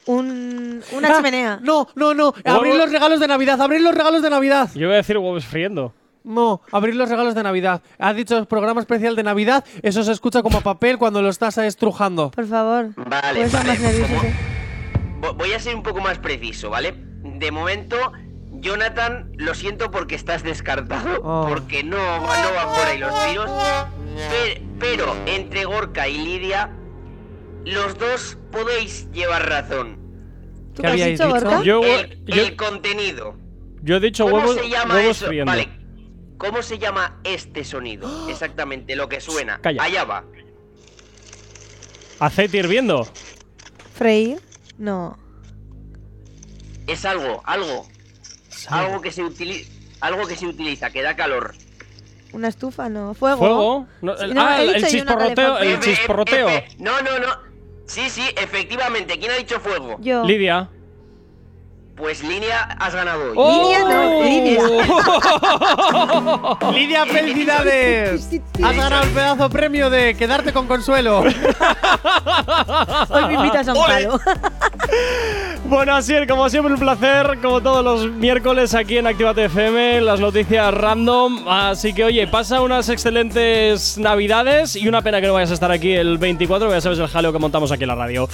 [0.07, 1.59] Un, una Ah, chimenea.
[1.63, 2.35] No, no, no.
[2.45, 4.69] Abrir los regalos de Navidad, abrir los regalos de Navidad.
[4.75, 5.95] Yo voy a decir huevos friendo.
[6.25, 7.81] No, abrir los regalos de Navidad.
[7.99, 12.31] Has dicho programa especial de Navidad, eso se escucha como papel cuando lo estás estrujando.
[12.31, 12.91] Por favor.
[12.97, 13.73] Vale, Puedes ser vale.
[13.73, 14.27] más nervioso, como- sí.
[14.29, 14.60] Vo-
[15.21, 16.95] Voy a ser un poco más preciso, ¿vale?
[16.97, 18.13] De momento,
[18.53, 21.47] Jonathan, lo siento porque estás descartado, Oh.
[21.49, 23.51] porque no, no van por ahí los tiros.
[24.31, 26.71] Pe- Pero, entre Gorka y Lidia,
[27.67, 29.99] los dos podéis llevar razón.
[30.75, 31.63] ¿Tú ¿Qué habíais dicho, dicho?
[31.63, 33.37] Yo, El, yo, el contenido.
[33.83, 35.27] yo he dicho ¿Cómo huevos, se llama huevos eso?
[35.27, 35.51] friendo.
[35.53, 35.69] Vale.
[36.39, 38.09] ¿Cómo se llama este sonido?
[38.31, 39.59] Exactamente, lo que suena.
[39.61, 39.83] Calla.
[39.83, 40.25] Allá va.
[42.19, 43.07] Aceite hirviendo.
[43.95, 44.41] ¿Freír?
[44.81, 45.19] No.
[46.87, 47.87] Es algo, algo.
[48.69, 49.71] Algo que se utiliza.
[50.01, 51.55] Algo que se utiliza, que da calor.
[52.33, 52.89] ¿Una estufa?
[52.89, 53.13] No.
[53.13, 53.37] ¿Fuego?
[53.37, 53.87] ¿Fuego?
[54.01, 55.59] No, el- no, ah, el, chisporroteo.
[55.59, 56.49] El F, chisporroteo.
[56.49, 56.69] F.
[56.79, 57.29] No, no, no.
[57.87, 59.19] Sí, sí, efectivamente.
[59.19, 59.99] ¿Quién ha dicho fuego?
[60.01, 60.25] Yo.
[60.25, 60.71] Lidia.
[62.01, 63.37] Pues línea, has ganado hoy.
[63.37, 63.63] ¡Oh!
[63.63, 64.63] Lidia no, Lidia.
[66.73, 68.31] Lidia, felicidades.
[68.63, 71.19] Has ganado el pedazo premio de quedarte con consuelo.
[73.11, 74.19] Hoy me invitas a un palo.
[75.67, 80.01] Bueno, así es, como siempre, un placer, como todos los miércoles aquí en Activate FM,
[80.01, 81.47] las noticias random.
[81.47, 85.71] Así que, oye, pasa unas excelentes navidades y una pena que no vayas a estar
[85.71, 88.29] aquí el 24, ya sabes el jaleo que montamos aquí en la radio.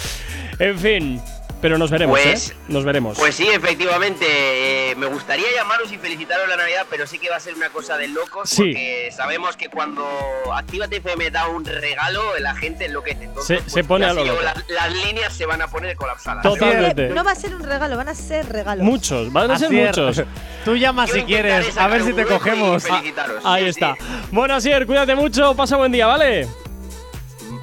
[0.58, 1.20] En fin,
[1.66, 2.54] pero nos veremos, Pues- ¿eh?
[2.68, 3.18] Nos veremos.
[3.18, 4.24] Pues sí, efectivamente.
[4.28, 7.70] eh, me gustaría llamaros y felicitaros la Navidad, pero sí que va a ser una
[7.70, 8.48] cosa de locos.
[8.48, 8.56] Sí.
[8.62, 10.06] Porque sabemos que cuando
[10.54, 13.24] Actívate FM da un regalo, la gente enloquece.
[13.24, 14.42] Entonces, Se- se pone a lo loco.
[14.42, 16.44] las, las líneas se van a poner colapsadas.
[16.44, 17.08] Totalmente.
[17.08, 18.84] No va a ser un regalo, van a ser regalos.
[18.84, 20.22] Muchos, van a ser muchos.
[20.64, 22.84] Tú llamas si quieres, a ver si te cogemos.
[22.84, 23.42] felicitaros.
[23.44, 23.94] Ahí Sí, está.
[23.98, 24.04] sí.
[24.30, 26.46] Bueno, Asier, cuídate mucho, pasa buen día, ¿vale?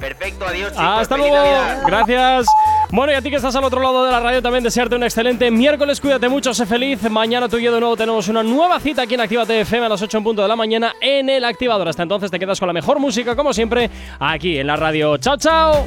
[0.04, 0.72] Perfecto, adiós.
[0.74, 1.46] chicos, Hasta feliz luego.
[1.46, 1.84] Navidad.
[1.88, 2.46] Gracias.
[2.92, 5.04] Bueno, y a ti que estás al otro lado de la radio también desearte un
[5.04, 6.02] excelente miércoles.
[6.02, 7.02] Cuídate mucho, sé feliz.
[7.10, 9.90] Mañana tú y yo de nuevo tenemos una nueva cita aquí en Actívate FM a
[9.90, 11.88] las 8 en punto de la mañana en el activador.
[11.88, 13.90] Hasta entonces te quedas con la mejor música, como siempre,
[14.20, 15.18] aquí en la radio.
[15.18, 15.86] Chao, chao.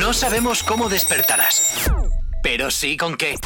[0.00, 1.90] No sabemos cómo despertarás,
[2.42, 3.36] pero sí con qué.